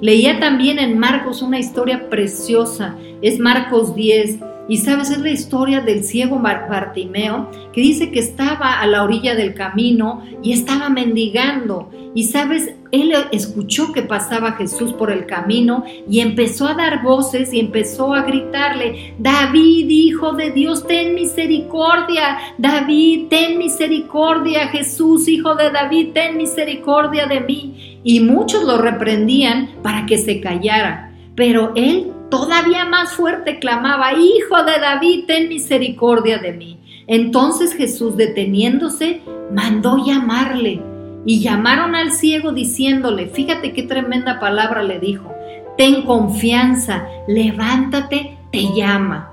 Leía 0.00 0.40
también 0.40 0.78
en 0.78 0.98
Marcos 0.98 1.42
una 1.42 1.58
historia 1.58 2.08
preciosa, 2.08 2.96
es 3.20 3.38
Marcos 3.38 3.94
10 3.94 4.38
Y 4.66 4.78
sabes, 4.78 5.10
es 5.10 5.18
la 5.18 5.30
historia 5.30 5.80
del 5.80 6.04
ciego 6.04 6.38
Bartimeo, 6.38 7.50
que 7.72 7.80
dice 7.82 8.10
que 8.10 8.20
estaba 8.20 8.80
a 8.80 8.86
la 8.86 9.02
orilla 9.02 9.34
del 9.34 9.52
camino 9.54 10.22
y 10.42 10.52
estaba 10.52 10.88
mendigando. 10.88 11.90
Y 12.14 12.24
sabes, 12.24 12.74
él 12.90 13.12
escuchó 13.32 13.92
que 13.92 14.02
pasaba 14.02 14.52
Jesús 14.52 14.92
por 14.92 15.10
el 15.10 15.26
camino 15.26 15.84
y 16.08 16.20
empezó 16.20 16.66
a 16.66 16.74
dar 16.74 17.02
voces 17.02 17.52
y 17.52 17.60
empezó 17.60 18.14
a 18.14 18.22
gritarle, 18.22 19.14
David, 19.18 19.88
hijo 19.88 20.32
de 20.32 20.50
Dios, 20.50 20.86
ten 20.86 21.14
misericordia, 21.14 22.38
David, 22.56 23.28
ten 23.28 23.58
misericordia, 23.58 24.68
Jesús, 24.68 25.28
hijo 25.28 25.54
de 25.54 25.70
David, 25.70 26.10
ten 26.14 26.36
misericordia 26.36 27.26
de 27.26 27.40
mí. 27.40 28.00
Y 28.04 28.20
muchos 28.20 28.64
lo 28.64 28.78
reprendían 28.78 29.70
para 29.82 30.06
que 30.06 30.18
se 30.18 30.40
callara, 30.40 31.12
pero 31.34 31.72
él 31.74 32.12
todavía 32.30 32.84
más 32.84 33.12
fuerte 33.12 33.58
clamaba, 33.58 34.12
Hijo 34.12 34.62
de 34.64 34.78
David, 34.80 35.24
ten 35.26 35.48
misericordia 35.48 36.38
de 36.38 36.52
mí. 36.52 36.78
Entonces 37.06 37.72
Jesús, 37.74 38.16
deteniéndose, 38.16 39.22
mandó 39.52 40.04
llamarle 40.04 40.82
y 41.28 41.40
llamaron 41.40 41.94
al 41.94 42.12
ciego 42.12 42.52
diciéndole, 42.52 43.26
fíjate 43.26 43.74
qué 43.74 43.82
tremenda 43.82 44.40
palabra 44.40 44.82
le 44.82 44.98
dijo, 44.98 45.30
ten 45.76 46.06
confianza, 46.06 47.06
levántate, 47.26 48.38
te 48.50 48.72
llama. 48.74 49.30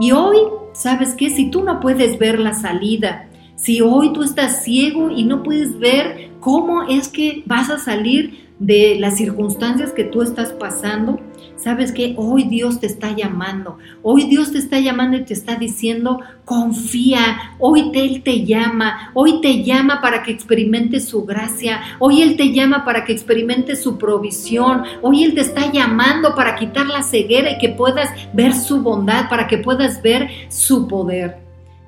Y 0.00 0.12
hoy, 0.12 0.38
¿sabes 0.72 1.14
qué? 1.14 1.28
Si 1.28 1.50
tú 1.50 1.62
no 1.62 1.78
puedes 1.78 2.18
ver 2.18 2.38
la 2.38 2.54
salida, 2.54 3.28
si 3.54 3.82
hoy 3.82 4.14
tú 4.14 4.22
estás 4.22 4.64
ciego 4.64 5.10
y 5.10 5.24
no 5.24 5.42
puedes 5.42 5.78
ver 5.78 6.30
cómo 6.40 6.84
es 6.84 7.08
que 7.08 7.42
vas 7.44 7.68
a 7.68 7.76
salir 7.76 8.48
de 8.58 8.96
las 8.98 9.18
circunstancias 9.18 9.92
que 9.92 10.04
tú 10.04 10.22
estás 10.22 10.54
pasando, 10.54 11.20
sabes 11.56 11.92
que 11.92 12.14
hoy 12.16 12.44
Dios 12.44 12.80
te 12.80 12.86
está 12.86 13.12
llamando, 13.12 13.78
hoy 14.02 14.24
Dios 14.24 14.52
te 14.52 14.58
está 14.58 14.78
llamando 14.78 15.16
y 15.16 15.24
te 15.24 15.34
está 15.34 15.56
diciendo, 15.56 16.20
confía, 16.44 17.54
hoy 17.58 17.90
Él 17.94 18.22
te 18.22 18.44
llama, 18.44 19.10
hoy 19.14 19.40
te 19.40 19.62
llama 19.62 20.00
para 20.00 20.22
que 20.22 20.32
experimentes 20.32 21.08
su 21.08 21.24
gracia, 21.24 21.80
hoy 21.98 22.22
Él 22.22 22.36
te 22.36 22.52
llama 22.52 22.84
para 22.84 23.04
que 23.04 23.12
experimentes 23.12 23.82
su 23.82 23.98
provisión, 23.98 24.82
hoy 25.02 25.24
Él 25.24 25.34
te 25.34 25.40
está 25.40 25.70
llamando 25.72 26.34
para 26.34 26.56
quitar 26.56 26.86
la 26.86 27.02
ceguera 27.02 27.52
y 27.52 27.58
que 27.58 27.70
puedas 27.70 28.10
ver 28.32 28.54
su 28.54 28.82
bondad, 28.82 29.28
para 29.28 29.46
que 29.46 29.58
puedas 29.58 30.02
ver 30.02 30.28
su 30.48 30.86
poder. 30.88 31.38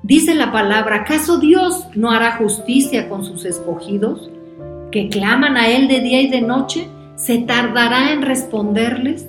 Dice 0.01 0.33
la 0.33 0.51
palabra, 0.51 0.97
¿acaso 0.97 1.39
Dios 1.39 1.85
no 1.95 2.11
hará 2.11 2.37
justicia 2.37 3.09
con 3.09 3.25
sus 3.25 3.43
escogidos? 3.45 4.29
que 4.91 5.09
claman 5.09 5.57
a 5.57 5.69
Él 5.69 5.87
de 5.87 6.01
día 6.01 6.21
y 6.21 6.29
de 6.29 6.41
noche, 6.41 6.87
¿se 7.15 7.39
tardará 7.39 8.11
en 8.11 8.21
responderles? 8.21 9.27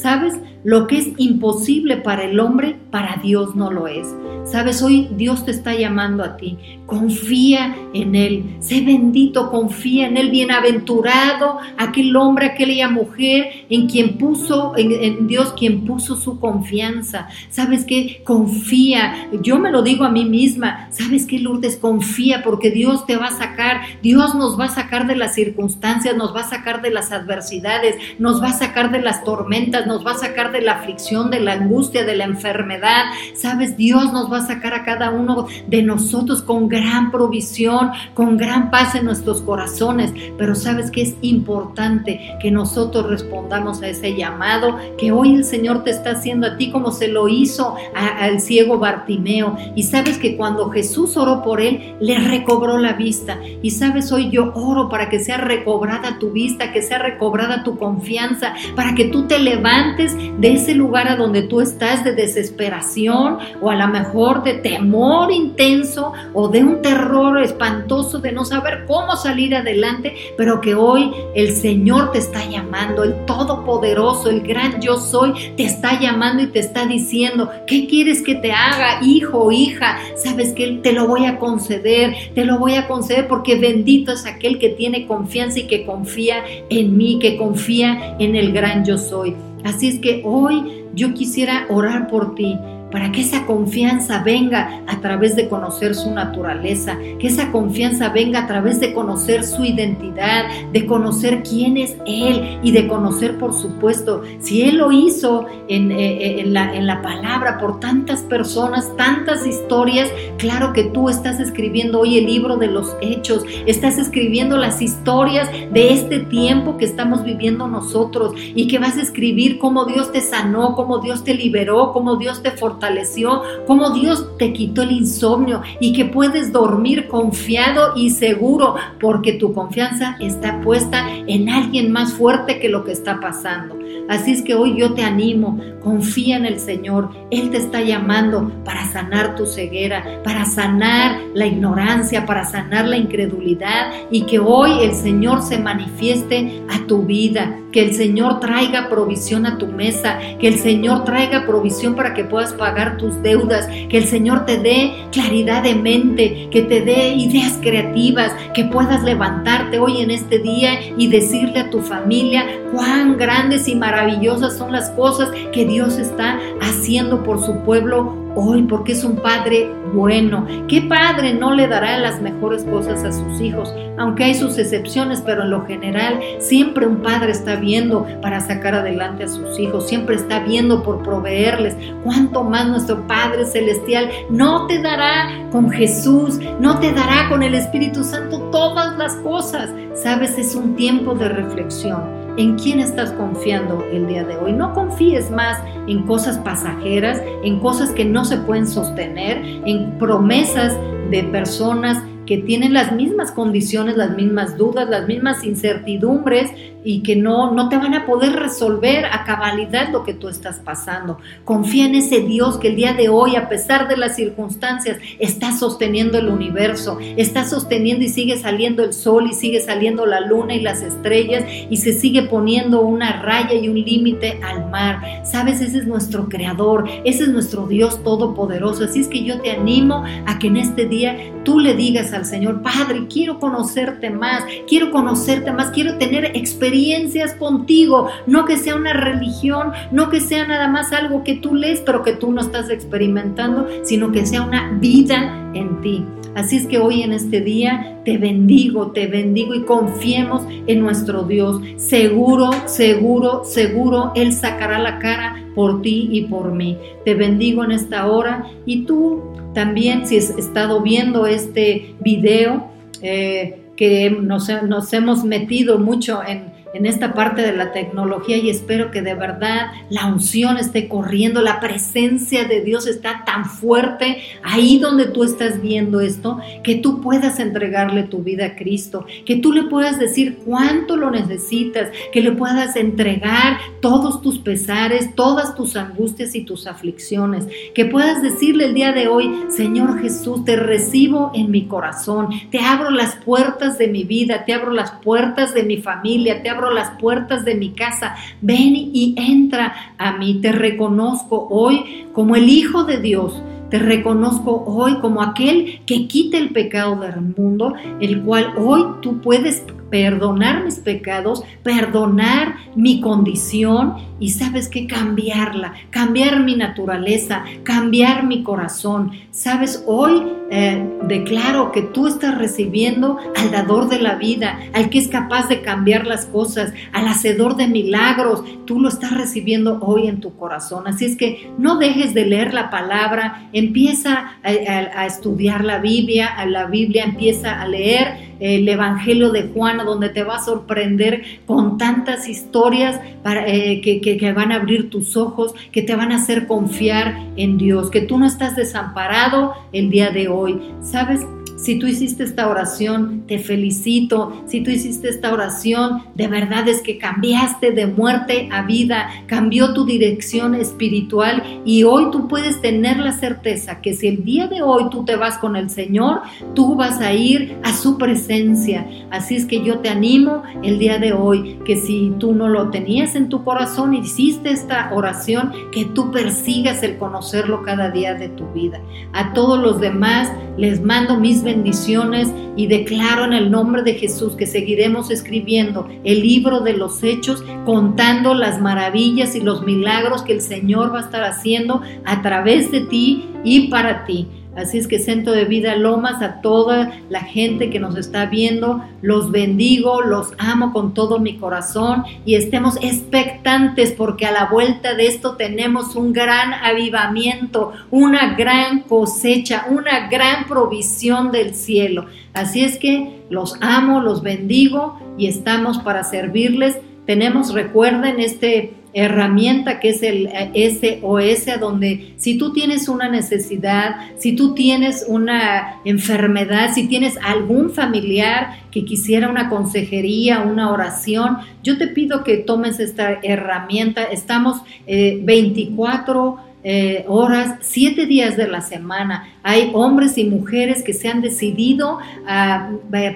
¿Sabes? 0.00 0.34
Lo 0.68 0.86
que 0.86 0.98
es 0.98 1.08
imposible 1.16 1.96
para 1.96 2.24
el 2.24 2.38
hombre, 2.38 2.76
para 2.90 3.16
Dios 3.22 3.56
no 3.56 3.72
lo 3.72 3.86
es. 3.86 4.06
Sabes, 4.44 4.82
hoy 4.82 5.08
Dios 5.16 5.44
te 5.44 5.50
está 5.50 5.74
llamando 5.74 6.22
a 6.22 6.36
ti. 6.36 6.58
Confía 6.84 7.74
en 7.92 8.14
Él. 8.14 8.56
Sé 8.60 8.82
bendito, 8.82 9.50
confía 9.50 10.06
en 10.06 10.16
Él. 10.16 10.30
Bienaventurado 10.30 11.58
aquel 11.76 12.14
hombre, 12.16 12.46
aquella 12.46 12.88
mujer 12.88 13.66
en 13.68 13.88
quien 13.88 14.16
puso, 14.16 14.74
en, 14.76 15.26
Dios 15.26 15.54
quien 15.54 15.84
puso 15.84 16.16
su 16.16 16.40
confianza. 16.40 17.28
¿Sabes 17.50 17.84
qué? 17.84 18.22
Confía. 18.24 19.28
Yo 19.42 19.58
me 19.58 19.70
lo 19.70 19.82
digo 19.82 20.04
a 20.04 20.10
mí 20.10 20.24
misma. 20.24 20.88
¿Sabes 20.90 21.26
qué, 21.26 21.38
Lourdes? 21.38 21.76
Confía 21.76 22.42
porque 22.42 22.70
Dios 22.70 23.06
te 23.06 23.16
va 23.16 23.26
a 23.26 23.38
sacar. 23.38 23.80
Dios 24.02 24.34
nos 24.34 24.58
va 24.58 24.66
a 24.66 24.70
sacar 24.70 25.06
de 25.06 25.16
las 25.16 25.34
circunstancias, 25.34 26.16
nos 26.16 26.34
va 26.34 26.40
a 26.40 26.48
sacar 26.48 26.80
de 26.82 26.90
las 26.90 27.12
adversidades, 27.12 27.96
nos 28.18 28.42
va 28.42 28.48
a 28.48 28.52
sacar 28.52 28.90
de 28.90 29.00
las 29.00 29.24
tormentas, 29.24 29.86
nos 29.86 30.06
va 30.06 30.12
a 30.12 30.18
sacar 30.18 30.52
de 30.52 30.57
la 30.62 30.72
aflicción, 30.72 31.30
de 31.30 31.40
la 31.40 31.52
angustia, 31.52 32.04
de 32.04 32.16
la 32.16 32.24
enfermedad. 32.24 33.04
¿Sabes? 33.34 33.76
Dios 33.76 34.12
nos 34.12 34.30
va 34.30 34.38
a 34.38 34.46
sacar 34.46 34.74
a 34.74 34.84
cada 34.84 35.10
uno 35.10 35.46
de 35.66 35.82
nosotros 35.82 36.42
con 36.42 36.68
gran 36.68 37.10
provisión, 37.10 37.90
con 38.14 38.36
gran 38.36 38.70
paz 38.70 38.94
en 38.94 39.04
nuestros 39.04 39.40
corazones. 39.42 40.12
Pero 40.36 40.54
sabes 40.54 40.90
que 40.90 41.02
es 41.02 41.16
importante 41.22 42.36
que 42.40 42.50
nosotros 42.50 43.08
respondamos 43.08 43.82
a 43.82 43.88
ese 43.88 44.14
llamado 44.16 44.78
que 44.98 45.12
hoy 45.12 45.34
el 45.34 45.44
Señor 45.44 45.84
te 45.84 45.90
está 45.90 46.12
haciendo 46.12 46.46
a 46.46 46.56
ti 46.56 46.70
como 46.70 46.92
se 46.92 47.08
lo 47.08 47.28
hizo 47.28 47.76
al 47.94 48.40
ciego 48.40 48.78
Bartimeo. 48.78 49.56
Y 49.74 49.84
sabes 49.84 50.18
que 50.18 50.36
cuando 50.36 50.70
Jesús 50.70 51.16
oró 51.16 51.42
por 51.42 51.60
él, 51.60 51.96
le 52.00 52.18
recobró 52.18 52.78
la 52.78 52.94
vista. 52.94 53.38
Y 53.62 53.70
sabes, 53.70 54.12
hoy 54.12 54.30
yo 54.30 54.52
oro 54.54 54.88
para 54.88 55.08
que 55.08 55.20
sea 55.20 55.38
recobrada 55.38 56.18
tu 56.18 56.30
vista, 56.30 56.72
que 56.72 56.82
sea 56.82 56.98
recobrada 56.98 57.62
tu 57.64 57.78
confianza, 57.78 58.54
para 58.74 58.94
que 58.94 59.06
tú 59.06 59.26
te 59.26 59.38
levantes 59.38 60.16
de 60.38 60.54
ese 60.54 60.74
lugar 60.74 61.08
a 61.08 61.16
donde 61.16 61.42
tú 61.42 61.60
estás 61.60 62.04
de 62.04 62.14
desesperación 62.14 63.38
o 63.60 63.70
a 63.70 63.76
lo 63.76 63.88
mejor 63.88 64.42
de 64.44 64.54
temor 64.54 65.32
intenso 65.32 66.12
o 66.32 66.48
de 66.48 66.62
un 66.62 66.80
terror 66.80 67.42
espantoso 67.42 68.18
de 68.20 68.32
no 68.32 68.44
saber 68.44 68.84
cómo 68.86 69.16
salir 69.16 69.54
adelante, 69.54 70.14
pero 70.36 70.60
que 70.60 70.74
hoy 70.74 71.10
el 71.34 71.54
Señor 71.54 72.12
te 72.12 72.18
está 72.18 72.44
llamando, 72.44 73.02
el 73.02 73.26
Todopoderoso, 73.26 74.30
el 74.30 74.40
gran 74.42 74.80
yo 74.80 74.96
soy, 74.96 75.32
te 75.56 75.64
está 75.64 76.00
llamando 76.00 76.42
y 76.42 76.46
te 76.48 76.60
está 76.60 76.86
diciendo, 76.86 77.50
¿qué 77.66 77.86
quieres 77.86 78.22
que 78.22 78.36
te 78.36 78.52
haga, 78.52 79.00
hijo 79.02 79.38
o 79.38 79.52
hija? 79.52 79.98
Sabes 80.16 80.52
que 80.52 80.78
te 80.82 80.92
lo 80.92 81.06
voy 81.06 81.26
a 81.26 81.38
conceder, 81.38 82.14
te 82.34 82.44
lo 82.44 82.58
voy 82.58 82.74
a 82.74 82.86
conceder 82.86 83.26
porque 83.26 83.58
bendito 83.58 84.12
es 84.12 84.26
aquel 84.26 84.58
que 84.58 84.70
tiene 84.70 85.06
confianza 85.06 85.60
y 85.60 85.66
que 85.66 85.84
confía 85.84 86.44
en 86.70 86.96
mí, 86.96 87.18
que 87.20 87.36
confía 87.36 88.16
en 88.18 88.36
el 88.36 88.52
gran 88.52 88.84
yo 88.84 88.98
soy. 88.98 89.34
Así 89.64 89.88
es 89.88 89.98
que 89.98 90.22
hoy 90.24 90.84
yo 90.94 91.14
quisiera 91.14 91.66
orar 91.68 92.08
por 92.08 92.34
ti 92.34 92.58
para 92.90 93.12
que 93.12 93.20
esa 93.20 93.44
confianza 93.46 94.22
venga 94.22 94.82
a 94.86 95.00
través 95.00 95.36
de 95.36 95.48
conocer 95.48 95.94
su 95.94 96.10
naturaleza, 96.10 96.96
que 97.18 97.26
esa 97.26 97.52
confianza 97.52 98.08
venga 98.08 98.40
a 98.40 98.46
través 98.46 98.80
de 98.80 98.94
conocer 98.94 99.44
su 99.44 99.64
identidad, 99.64 100.44
de 100.72 100.86
conocer 100.86 101.42
quién 101.42 101.76
es 101.76 101.96
Él 102.06 102.58
y 102.62 102.72
de 102.72 102.86
conocer, 102.86 103.38
por 103.38 103.52
supuesto, 103.52 104.22
si 104.40 104.62
Él 104.62 104.78
lo 104.78 104.92
hizo 104.92 105.46
en, 105.68 105.92
eh, 105.92 106.40
eh, 106.40 106.46
la, 106.46 106.72
la 106.80 107.02
palabra 107.02 107.58
por 107.58 107.80
tantas 107.80 108.22
personas, 108.22 108.90
tantas 108.96 109.46
historias, 109.46 110.10
claro 110.38 110.72
que 110.72 110.84
tú 110.84 111.08
estás 111.08 111.40
escribiendo 111.40 112.00
hoy 112.00 112.18
el 112.18 112.26
libro 112.26 112.56
de 112.56 112.68
los 112.68 112.96
hechos, 113.00 113.44
estás 113.66 113.98
escribiendo 113.98 114.56
las 114.56 114.80
historias 114.80 115.50
de 115.72 115.92
este 115.92 116.20
tiempo 116.20 116.78
que 116.78 116.84
estamos 116.84 117.24
viviendo 117.24 117.68
nosotros 117.68 118.32
y 118.36 118.66
que 118.68 118.78
vas 118.78 118.96
a 118.96 119.02
escribir 119.02 119.58
cómo 119.58 119.84
Dios 119.84 120.10
te 120.12 120.20
sanó, 120.20 120.74
cómo 120.74 120.98
Dios 120.98 121.24
te 121.24 121.34
liberó, 121.34 121.92
cómo 121.92 122.16
Dios 122.16 122.42
te 122.42 122.50
fortaleció 122.52 122.77
fortaleció, 122.78 123.42
cómo 123.66 123.90
Dios 123.90 124.36
te 124.38 124.52
quitó 124.52 124.82
el 124.82 124.92
insomnio 124.92 125.62
y 125.80 125.92
que 125.92 126.04
puedes 126.04 126.52
dormir 126.52 127.08
confiado 127.08 127.92
y 127.96 128.10
seguro 128.10 128.76
porque 129.00 129.32
tu 129.32 129.52
confianza 129.52 130.16
está 130.20 130.60
puesta 130.60 131.04
en 131.26 131.48
alguien 131.48 131.90
más 131.90 132.12
fuerte 132.12 132.60
que 132.60 132.68
lo 132.68 132.84
que 132.84 132.92
está 132.92 133.20
pasando. 133.20 133.76
Así 134.08 134.32
es 134.32 134.42
que 134.42 134.54
hoy 134.54 134.78
yo 134.78 134.94
te 134.94 135.02
animo, 135.02 135.58
confía 135.82 136.36
en 136.36 136.46
el 136.46 136.58
Señor. 136.60 137.10
Él 137.30 137.50
te 137.50 137.58
está 137.58 137.82
llamando 137.82 138.50
para 138.64 138.90
sanar 138.90 139.34
tu 139.36 139.44
ceguera, 139.44 140.22
para 140.24 140.46
sanar 140.46 141.20
la 141.34 141.46
ignorancia, 141.46 142.24
para 142.24 142.44
sanar 142.44 142.86
la 142.86 142.96
incredulidad 142.96 143.92
y 144.10 144.22
que 144.22 144.38
hoy 144.38 144.82
el 144.82 144.94
Señor 144.94 145.42
se 145.42 145.58
manifieste 145.58 146.62
a 146.70 146.86
tu 146.86 147.02
vida, 147.02 147.58
que 147.72 147.82
el 147.82 147.94
Señor 147.94 148.40
traiga 148.40 148.88
provisión 148.88 149.46
a 149.46 149.58
tu 149.58 149.66
mesa, 149.66 150.18
que 150.40 150.48
el 150.48 150.58
Señor 150.58 151.04
traiga 151.04 151.46
provisión 151.46 151.94
para 151.94 152.14
que 152.14 152.24
puedas 152.24 152.52
pagar 152.52 152.96
tus 152.96 153.22
deudas, 153.22 153.66
que 153.88 153.98
el 153.98 154.04
Señor 154.04 154.46
te 154.46 154.58
dé 154.58 154.92
claridad 155.12 155.62
de 155.62 155.74
mente, 155.74 156.48
que 156.50 156.62
te 156.62 156.80
dé 156.80 157.14
ideas 157.14 157.58
creativas, 157.60 158.32
que 158.54 158.64
puedas 158.64 159.02
levantarte 159.02 159.78
hoy 159.78 160.00
en 160.00 160.10
este 160.10 160.38
día 160.38 160.80
y 160.96 161.08
decirle 161.08 161.60
a 161.60 161.70
tu 161.70 161.80
familia 161.80 162.44
cuán 162.72 163.16
grandes 163.16 163.68
y 163.68 163.74
maravillosas 163.74 164.56
son 164.56 164.72
las 164.72 164.90
cosas 164.90 165.30
que 165.52 165.64
Dios 165.64 165.98
está 165.98 166.38
haciendo 166.60 167.22
por 167.22 167.44
su 167.44 167.60
pueblo 167.60 168.27
hoy 168.38 168.62
porque 168.62 168.92
es 168.92 169.04
un 169.04 169.16
padre 169.16 169.68
bueno. 169.92 170.46
¿Qué 170.68 170.82
padre 170.82 171.34
no 171.34 171.54
le 171.54 171.66
dará 171.66 171.98
las 171.98 172.20
mejores 172.20 172.64
cosas 172.64 173.02
a 173.04 173.12
sus 173.12 173.40
hijos? 173.40 173.74
Aunque 173.98 174.24
hay 174.24 174.34
sus 174.34 174.56
excepciones, 174.58 175.20
pero 175.20 175.42
en 175.42 175.50
lo 175.50 175.66
general 175.66 176.20
siempre 176.38 176.86
un 176.86 176.98
padre 176.98 177.32
está 177.32 177.56
viendo 177.56 178.06
para 178.22 178.40
sacar 178.40 178.76
adelante 178.76 179.24
a 179.24 179.28
sus 179.28 179.58
hijos, 179.58 179.88
siempre 179.88 180.14
está 180.14 180.40
viendo 180.40 180.82
por 180.82 181.02
proveerles. 181.02 181.76
Cuánto 182.04 182.44
más 182.44 182.68
nuestro 182.68 183.06
Padre 183.06 183.44
Celestial 183.44 184.08
no 184.30 184.66
te 184.66 184.80
dará 184.80 185.48
con 185.50 185.70
Jesús, 185.70 186.38
no 186.60 186.78
te 186.78 186.92
dará 186.92 187.28
con 187.28 187.42
el 187.42 187.54
Espíritu 187.54 188.04
Santo 188.04 188.40
todas 188.52 188.96
las 188.98 189.16
cosas. 189.16 189.70
Sabes, 189.94 190.38
es 190.38 190.54
un 190.54 190.76
tiempo 190.76 191.14
de 191.14 191.28
reflexión 191.28 192.17
en 192.38 192.56
quién 192.56 192.78
estás 192.78 193.12
confiando 193.12 193.84
el 193.92 194.06
día 194.06 194.24
de 194.24 194.36
hoy. 194.36 194.52
No 194.52 194.72
confíes 194.72 195.30
más 195.30 195.58
en 195.88 196.04
cosas 196.06 196.38
pasajeras, 196.38 197.20
en 197.42 197.58
cosas 197.58 197.90
que 197.90 198.04
no 198.04 198.24
se 198.24 198.38
pueden 198.38 198.66
sostener, 198.66 199.42
en 199.66 199.98
promesas 199.98 200.74
de 201.10 201.24
personas 201.24 202.02
que 202.28 202.36
tienen 202.36 202.74
las 202.74 202.92
mismas 202.92 203.32
condiciones, 203.32 203.96
las 203.96 204.14
mismas 204.14 204.58
dudas, 204.58 204.86
las 204.86 205.08
mismas 205.08 205.44
incertidumbres 205.44 206.50
y 206.84 207.02
que 207.02 207.16
no, 207.16 207.52
no 207.52 207.70
te 207.70 207.78
van 207.78 207.94
a 207.94 208.04
poder 208.04 208.34
resolver 208.34 209.06
a 209.06 209.24
cabalidad 209.24 209.88
lo 209.90 210.04
que 210.04 210.12
tú 210.12 210.28
estás 210.28 210.58
pasando. 210.58 211.18
Confía 211.46 211.86
en 211.86 211.94
ese 211.94 212.20
Dios 212.20 212.58
que 212.58 212.68
el 212.68 212.76
día 212.76 212.92
de 212.92 213.08
hoy, 213.08 213.36
a 213.36 213.48
pesar 213.48 213.88
de 213.88 213.96
las 213.96 214.16
circunstancias, 214.16 214.98
está 215.18 215.56
sosteniendo 215.56 216.18
el 216.18 216.28
universo, 216.28 216.98
está 217.16 217.44
sosteniendo 217.44 218.04
y 218.04 218.08
sigue 218.10 218.36
saliendo 218.36 218.84
el 218.84 218.92
sol 218.92 219.26
y 219.30 219.32
sigue 219.32 219.60
saliendo 219.60 220.04
la 220.04 220.20
luna 220.20 220.54
y 220.54 220.60
las 220.60 220.82
estrellas 220.82 221.44
y 221.70 221.78
se 221.78 221.94
sigue 221.94 222.24
poniendo 222.24 222.82
una 222.82 223.22
raya 223.22 223.54
y 223.54 223.68
un 223.68 223.80
límite 223.80 224.38
al 224.42 224.68
mar. 224.68 225.00
Sabes, 225.24 225.62
ese 225.62 225.78
es 225.78 225.86
nuestro 225.86 226.28
creador, 226.28 226.88
ese 227.04 227.22
es 227.22 227.28
nuestro 227.30 227.66
Dios 227.66 228.02
todopoderoso. 228.04 228.84
Así 228.84 229.00
es 229.00 229.08
que 229.08 229.24
yo 229.24 229.40
te 229.40 229.50
animo 229.50 230.04
a 230.26 230.38
que 230.38 230.48
en 230.48 230.58
este 230.58 230.84
día 230.84 231.16
tú 231.44 231.58
le 231.58 231.74
digas 231.74 232.12
Señor, 232.24 232.62
Padre, 232.62 233.06
quiero 233.08 233.38
conocerte 233.38 234.10
más, 234.10 234.44
quiero 234.68 234.90
conocerte 234.90 235.52
más, 235.52 235.70
quiero 235.70 235.96
tener 235.98 236.24
experiencia 236.36 236.58
experiencias 236.68 237.34
contigo, 237.34 238.08
no 238.26 238.44
que 238.44 238.56
sea 238.56 238.74
una 238.74 238.92
religión, 238.92 239.72
no 239.90 240.10
que 240.10 240.20
sea 240.20 240.46
nada 240.46 240.68
más 240.68 240.92
algo 240.92 241.24
que 241.24 241.36
tú 241.36 241.54
lees 241.54 241.80
pero 241.80 242.02
que 242.02 242.12
tú 242.12 242.32
no 242.32 242.40
estás 242.40 242.68
experimentando, 242.68 243.68
sino 243.84 244.12
que 244.12 244.26
sea 244.26 244.42
una 244.42 244.72
vida 244.72 245.50
en 245.54 245.80
ti. 245.80 246.04
Así 246.38 246.54
es 246.54 246.66
que 246.66 246.78
hoy 246.78 247.02
en 247.02 247.10
este 247.10 247.40
día 247.40 247.98
te 248.04 248.16
bendigo, 248.16 248.92
te 248.92 249.08
bendigo 249.08 249.56
y 249.56 249.64
confiemos 249.64 250.46
en 250.68 250.78
nuestro 250.78 251.24
Dios. 251.24 251.60
Seguro, 251.78 252.50
seguro, 252.66 253.42
seguro, 253.44 254.12
Él 254.14 254.32
sacará 254.32 254.78
la 254.78 255.00
cara 255.00 255.44
por 255.56 255.82
ti 255.82 256.08
y 256.12 256.26
por 256.26 256.52
mí. 256.52 256.78
Te 257.04 257.14
bendigo 257.14 257.64
en 257.64 257.72
esta 257.72 258.06
hora 258.06 258.46
y 258.66 258.84
tú 258.84 259.20
también 259.52 260.06
si 260.06 260.16
has 260.16 260.30
estado 260.30 260.80
viendo 260.80 261.26
este 261.26 261.96
video, 261.98 262.68
eh, 263.02 263.64
que 263.74 264.08
nos, 264.08 264.48
nos, 264.62 264.92
hemos 264.92 265.24
metido 265.24 265.80
mucho 265.80 266.20
en, 266.24 266.52
en 266.74 266.86
esta 266.86 267.14
parte 267.14 267.42
de 267.42 267.56
la 267.56 267.72
tecnología 267.72 268.36
y 268.36 268.50
espero 268.50 268.90
que 268.90 269.02
de 269.02 269.14
verdad 269.14 269.68
la 269.90 270.06
unción 270.06 270.58
esté 270.58 270.88
corriendo, 270.88 271.40
la 271.40 271.60
presencia 271.60 272.44
de 272.44 272.60
Dios 272.62 272.86
está 272.86 273.24
tan 273.24 273.46
fuerte 273.46 274.22
ahí 274.42 274.78
donde 274.78 275.06
tú 275.06 275.24
estás 275.24 275.60
viendo 275.60 276.00
esto, 276.00 276.38
que 276.62 276.76
tú 276.76 277.00
puedas 277.00 277.38
entregarle 277.38 278.02
tu 278.04 278.18
vida 278.22 278.46
a 278.46 278.56
Cristo, 278.56 279.06
que 279.24 279.36
tú 279.36 279.52
le 279.52 279.64
puedas 279.64 279.98
decir 279.98 280.38
cuánto 280.44 280.96
lo 280.96 281.10
necesitas, 281.10 281.90
que 282.12 282.20
le 282.20 282.32
puedas 282.32 282.76
entregar 282.76 283.58
todos 283.80 284.20
tus 284.20 284.38
pesares, 284.38 285.14
todas 285.14 285.54
tus 285.54 285.76
angustias 285.76 286.34
y 286.34 286.44
tus 286.44 286.66
aflicciones, 286.66 287.46
que 287.74 287.84
puedas 287.84 288.22
decirle 288.22 288.66
el 288.66 288.74
día 288.74 288.92
de 288.92 289.08
hoy, 289.08 289.30
Señor 289.48 290.00
Jesús, 290.00 290.44
te 290.44 290.56
recibo 290.56 291.30
en 291.34 291.50
mi 291.50 291.66
corazón, 291.66 292.28
te 292.50 292.60
abro 292.60 292.90
las 292.90 293.16
puertas 293.16 293.78
de 293.78 293.88
mi 293.88 294.04
vida, 294.04 294.44
te 294.44 294.52
abro 294.52 294.72
las 294.72 294.90
puertas 294.90 295.54
de 295.54 295.62
mi 295.62 295.78
familia, 295.78 296.42
te 296.42 296.50
abro 296.50 296.57
abro 296.58 296.72
las 296.72 296.90
puertas 296.98 297.44
de 297.44 297.54
mi 297.54 297.70
casa, 297.70 298.16
ven 298.40 298.74
y 298.74 299.14
entra 299.16 299.94
a 299.96 300.12
mí, 300.18 300.40
te 300.42 300.50
reconozco 300.50 301.46
hoy 301.50 302.06
como 302.12 302.34
el 302.34 302.48
Hijo 302.48 302.84
de 302.84 302.98
Dios. 302.98 303.40
Te 303.70 303.78
reconozco 303.78 304.64
hoy 304.66 304.98
como 305.00 305.22
aquel 305.22 305.80
que 305.84 306.08
quita 306.08 306.38
el 306.38 306.50
pecado 306.50 306.96
del 306.96 307.20
mundo, 307.20 307.74
el 308.00 308.22
cual 308.22 308.54
hoy 308.56 308.82
tú 309.02 309.20
puedes 309.20 309.62
perdonar 309.90 310.64
mis 310.64 310.76
pecados, 310.76 311.42
perdonar 311.62 312.56
mi 312.74 313.00
condición 313.00 313.94
y 314.20 314.30
sabes 314.30 314.68
que 314.68 314.86
cambiarla, 314.86 315.74
cambiar 315.90 316.40
mi 316.40 316.56
naturaleza, 316.56 317.44
cambiar 317.62 318.24
mi 318.24 318.42
corazón. 318.42 319.12
Sabes, 319.30 319.84
hoy 319.86 320.22
eh, 320.50 320.84
declaro 321.04 321.72
que 321.72 321.82
tú 321.82 322.06
estás 322.06 322.36
recibiendo 322.36 323.18
al 323.36 323.50
dador 323.50 323.88
de 323.88 324.00
la 324.00 324.16
vida, 324.16 324.58
al 324.72 324.90
que 324.90 324.98
es 324.98 325.08
capaz 325.08 325.48
de 325.48 325.60
cambiar 325.62 326.06
las 326.06 326.26
cosas, 326.26 326.72
al 326.92 327.06
hacedor 327.06 327.56
de 327.56 327.68
milagros. 327.68 328.42
Tú 328.64 328.80
lo 328.80 328.88
estás 328.88 329.16
recibiendo 329.16 329.78
hoy 329.80 330.08
en 330.08 330.20
tu 330.20 330.36
corazón. 330.36 330.88
Así 330.88 331.04
es 331.04 331.16
que 331.16 331.50
no 331.58 331.78
dejes 331.78 332.14
de 332.14 332.26
leer 332.26 332.54
la 332.54 332.70
palabra, 332.70 333.48
empieza 333.52 334.32
a, 334.42 334.48
a 334.48 335.06
estudiar 335.06 335.64
la 335.64 335.78
Biblia, 335.78 336.26
a 336.26 336.46
la 336.46 336.66
Biblia 336.66 337.04
empieza 337.04 337.60
a 337.60 337.68
leer 337.68 338.27
el 338.40 338.68
Evangelio 338.68 339.30
de 339.30 339.48
Juan, 339.48 339.78
donde 339.78 340.08
te 340.08 340.22
va 340.22 340.36
a 340.36 340.44
sorprender 340.44 341.22
con 341.46 341.78
tantas 341.78 342.28
historias 342.28 343.00
para, 343.22 343.46
eh, 343.46 343.80
que, 343.80 344.00
que, 344.00 344.32
van 344.32 344.52
a 344.52 344.56
abrir 344.56 344.90
tus 344.90 345.16
ojos, 345.16 345.54
que 345.72 345.82
te 345.82 345.96
van 345.96 346.12
a 346.12 346.16
hacer 346.16 346.46
confiar 346.46 347.18
en 347.36 347.58
Dios, 347.58 347.90
que 347.90 348.02
tú 348.02 348.18
no 348.18 348.26
estás 348.26 348.56
desamparado 348.56 349.54
el 349.72 349.90
día 349.90 350.10
de 350.10 350.28
hoy. 350.28 350.60
¿Sabes? 350.82 351.20
Si 351.58 351.76
tú 351.76 351.88
hiciste 351.88 352.22
esta 352.22 352.48
oración, 352.48 353.24
te 353.26 353.40
felicito. 353.40 354.44
Si 354.46 354.62
tú 354.62 354.70
hiciste 354.70 355.08
esta 355.08 355.32
oración, 355.32 356.04
de 356.14 356.28
verdad 356.28 356.68
es 356.68 356.82
que 356.82 356.98
cambiaste 356.98 357.72
de 357.72 357.88
muerte 357.88 358.48
a 358.52 358.62
vida, 358.62 359.08
cambió 359.26 359.74
tu 359.74 359.84
dirección 359.84 360.54
espiritual 360.54 361.42
y 361.64 361.82
hoy 361.82 362.12
tú 362.12 362.28
puedes 362.28 362.60
tener 362.60 362.98
la 362.98 363.10
certeza 363.10 363.80
que 363.80 363.94
si 363.94 364.06
el 364.06 364.24
día 364.24 364.46
de 364.46 364.62
hoy 364.62 364.84
tú 364.90 365.04
te 365.04 365.16
vas 365.16 365.36
con 365.38 365.56
el 365.56 365.68
Señor, 365.68 366.20
tú 366.54 366.76
vas 366.76 367.00
a 367.00 367.12
ir 367.12 367.58
a 367.64 367.72
su 367.72 367.98
presencia. 367.98 368.86
Así 369.10 369.34
es 369.34 369.44
que 369.44 369.64
yo 369.64 369.80
te 369.80 369.88
animo 369.88 370.44
el 370.62 370.78
día 370.78 370.98
de 370.98 371.12
hoy 371.12 371.58
que 371.64 371.74
si 371.74 372.12
tú 372.20 372.34
no 372.34 372.48
lo 372.48 372.70
tenías 372.70 373.16
en 373.16 373.28
tu 373.28 373.42
corazón 373.42 373.94
hiciste 373.94 374.50
esta 374.50 374.90
oración, 374.94 375.52
que 375.72 375.86
tú 375.86 376.12
persigas 376.12 376.84
el 376.84 376.98
conocerlo 376.98 377.62
cada 377.64 377.90
día 377.90 378.14
de 378.14 378.28
tu 378.28 378.46
vida. 378.52 378.80
A 379.12 379.32
todos 379.32 379.58
los 379.58 379.80
demás 379.80 380.30
les 380.56 380.80
mando 380.80 381.18
mis 381.18 381.42
bendiciones 381.48 382.28
y 382.56 382.66
declaro 382.66 383.24
en 383.24 383.32
el 383.32 383.50
nombre 383.50 383.82
de 383.82 383.94
Jesús 383.94 384.34
que 384.34 384.46
seguiremos 384.46 385.10
escribiendo 385.10 385.88
el 386.04 386.20
libro 386.20 386.60
de 386.60 386.74
los 386.74 387.02
hechos, 387.02 387.42
contando 387.64 388.34
las 388.34 388.60
maravillas 388.60 389.34
y 389.34 389.40
los 389.40 389.62
milagros 389.62 390.22
que 390.22 390.34
el 390.34 390.42
Señor 390.42 390.92
va 390.92 390.98
a 390.98 391.04
estar 391.04 391.24
haciendo 391.24 391.80
a 392.04 392.20
través 392.20 392.70
de 392.70 392.82
ti 392.82 393.30
y 393.44 393.68
para 393.68 394.04
ti. 394.04 394.28
Así 394.58 394.78
es 394.78 394.88
que 394.88 394.98
Centro 394.98 395.32
de 395.32 395.44
Vida 395.44 395.76
Lomas, 395.76 396.20
a 396.20 396.40
toda 396.40 396.98
la 397.10 397.20
gente 397.20 397.70
que 397.70 397.78
nos 397.78 397.96
está 397.96 398.26
viendo, 398.26 398.82
los 399.02 399.30
bendigo, 399.30 400.02
los 400.02 400.32
amo 400.38 400.72
con 400.72 400.94
todo 400.94 401.20
mi 401.20 401.36
corazón 401.36 402.02
y 402.24 402.34
estemos 402.34 402.76
expectantes 402.82 403.92
porque 403.92 404.26
a 404.26 404.32
la 404.32 404.46
vuelta 404.46 404.94
de 404.94 405.06
esto 405.06 405.36
tenemos 405.36 405.94
un 405.94 406.12
gran 406.12 406.54
avivamiento, 406.54 407.72
una 407.92 408.34
gran 408.34 408.80
cosecha, 408.80 409.66
una 409.70 410.08
gran 410.08 410.46
provisión 410.48 411.30
del 411.30 411.54
cielo. 411.54 412.06
Así 412.34 412.64
es 412.64 412.78
que 412.78 413.22
los 413.30 413.54
amo, 413.60 414.00
los 414.00 414.22
bendigo 414.22 414.98
y 415.16 415.28
estamos 415.28 415.78
para 415.78 416.02
servirles. 416.02 416.78
Tenemos, 417.06 417.54
recuerden, 417.54 418.18
este 418.18 418.74
herramienta 418.92 419.80
que 419.80 419.90
es 419.90 420.02
el 420.02 420.28
SOS, 420.28 421.48
eh, 421.48 421.56
donde 421.60 422.14
si 422.16 422.38
tú 422.38 422.52
tienes 422.52 422.88
una 422.88 423.08
necesidad, 423.08 423.96
si 424.18 424.34
tú 424.34 424.54
tienes 424.54 425.04
una 425.06 425.80
enfermedad, 425.84 426.72
si 426.74 426.88
tienes 426.88 427.16
algún 427.22 427.70
familiar 427.70 428.60
que 428.70 428.84
quisiera 428.84 429.28
una 429.28 429.48
consejería, 429.48 430.40
una 430.40 430.70
oración, 430.70 431.38
yo 431.62 431.78
te 431.78 431.88
pido 431.88 432.24
que 432.24 432.38
tomes 432.38 432.80
esta 432.80 433.18
herramienta. 433.22 434.04
Estamos 434.04 434.62
24 434.86 436.47
eh, 436.70 436.78
eh, 436.88 437.04
horas, 437.08 437.56
siete 437.60 438.04
días 438.04 438.36
de 438.36 438.46
la 438.46 438.60
semana. 438.60 439.26
Hay 439.42 439.70
hombres 439.72 440.18
y 440.18 440.24
mujeres 440.24 440.82
que 440.82 440.92
se 440.92 441.08
han 441.08 441.22
decidido 441.22 441.98
a, 442.26 442.70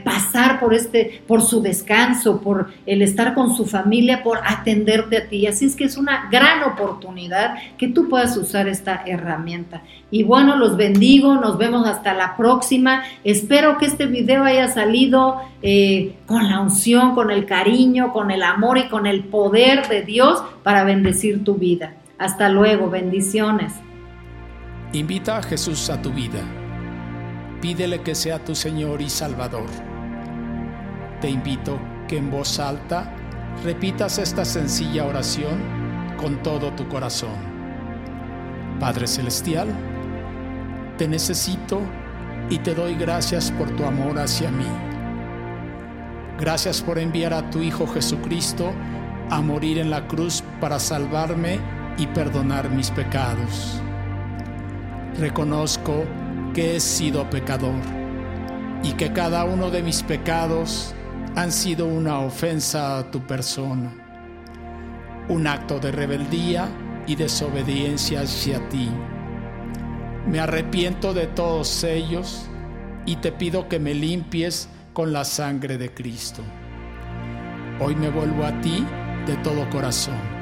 pasar 0.04 0.58
por 0.58 0.72
este, 0.72 1.22
por 1.26 1.42
su 1.42 1.60
descanso, 1.60 2.40
por 2.40 2.70
el 2.86 3.02
estar 3.02 3.34
con 3.34 3.54
su 3.54 3.66
familia, 3.66 4.22
por 4.22 4.38
atenderte 4.42 5.18
a 5.18 5.28
ti. 5.28 5.46
Así 5.46 5.66
es 5.66 5.76
que 5.76 5.84
es 5.84 5.98
una 5.98 6.28
gran 6.30 6.62
oportunidad 6.62 7.54
que 7.76 7.88
tú 7.88 8.08
puedas 8.08 8.36
usar 8.38 8.68
esta 8.68 9.02
herramienta. 9.04 9.82
Y 10.10 10.22
bueno, 10.22 10.56
los 10.56 10.76
bendigo, 10.76 11.34
nos 11.34 11.58
vemos 11.58 11.86
hasta 11.86 12.14
la 12.14 12.36
próxima. 12.36 13.02
Espero 13.22 13.76
que 13.76 13.86
este 13.86 14.06
video 14.06 14.44
haya 14.44 14.68
salido 14.68 15.40
eh, 15.60 16.16
con 16.26 16.48
la 16.48 16.60
unción, 16.60 17.14
con 17.14 17.30
el 17.30 17.44
cariño, 17.44 18.12
con 18.12 18.30
el 18.30 18.42
amor 18.42 18.78
y 18.78 18.88
con 18.88 19.06
el 19.06 19.24
poder 19.24 19.88
de 19.88 20.02
Dios 20.02 20.42
para 20.62 20.84
bendecir 20.84 21.44
tu 21.44 21.54
vida. 21.54 21.94
Hasta 22.22 22.48
luego, 22.48 22.88
bendiciones. 22.88 23.72
Invita 24.92 25.38
a 25.38 25.42
Jesús 25.42 25.90
a 25.90 26.00
tu 26.00 26.12
vida. 26.12 26.38
Pídele 27.60 28.00
que 28.02 28.14
sea 28.14 28.38
tu 28.38 28.54
Señor 28.54 29.02
y 29.02 29.10
Salvador. 29.10 29.66
Te 31.20 31.28
invito 31.28 31.80
que 32.06 32.18
en 32.18 32.30
voz 32.30 32.60
alta 32.60 33.12
repitas 33.64 34.18
esta 34.18 34.44
sencilla 34.44 35.04
oración 35.04 35.60
con 36.16 36.40
todo 36.44 36.70
tu 36.74 36.86
corazón. 36.86 37.34
Padre 38.78 39.08
Celestial, 39.08 39.66
te 40.98 41.08
necesito 41.08 41.80
y 42.48 42.58
te 42.58 42.72
doy 42.72 42.94
gracias 42.94 43.50
por 43.50 43.68
tu 43.74 43.84
amor 43.84 44.20
hacia 44.20 44.48
mí. 44.52 44.70
Gracias 46.38 46.82
por 46.82 47.00
enviar 47.00 47.34
a 47.34 47.50
tu 47.50 47.58
Hijo 47.58 47.84
Jesucristo 47.88 48.72
a 49.28 49.40
morir 49.40 49.78
en 49.78 49.90
la 49.90 50.06
cruz 50.06 50.44
para 50.60 50.78
salvarme 50.78 51.81
y 51.98 52.06
perdonar 52.08 52.70
mis 52.70 52.90
pecados. 52.90 53.80
Reconozco 55.18 56.04
que 56.54 56.76
he 56.76 56.80
sido 56.80 57.28
pecador 57.28 57.80
y 58.82 58.92
que 58.92 59.12
cada 59.12 59.44
uno 59.44 59.70
de 59.70 59.82
mis 59.82 60.02
pecados 60.02 60.94
han 61.36 61.52
sido 61.52 61.86
una 61.86 62.18
ofensa 62.18 62.98
a 62.98 63.10
tu 63.10 63.20
persona, 63.26 63.92
un 65.28 65.46
acto 65.46 65.78
de 65.78 65.92
rebeldía 65.92 66.68
y 67.06 67.14
desobediencia 67.14 68.22
hacia 68.22 68.68
ti. 68.68 68.90
Me 70.26 70.40
arrepiento 70.40 71.14
de 71.14 71.26
todos 71.26 71.84
ellos 71.84 72.48
y 73.06 73.16
te 73.16 73.32
pido 73.32 73.68
que 73.68 73.78
me 73.78 73.94
limpies 73.94 74.68
con 74.92 75.12
la 75.12 75.24
sangre 75.24 75.78
de 75.78 75.92
Cristo. 75.92 76.42
Hoy 77.80 77.96
me 77.96 78.10
vuelvo 78.10 78.44
a 78.44 78.60
ti 78.60 78.84
de 79.26 79.36
todo 79.38 79.68
corazón. 79.70 80.41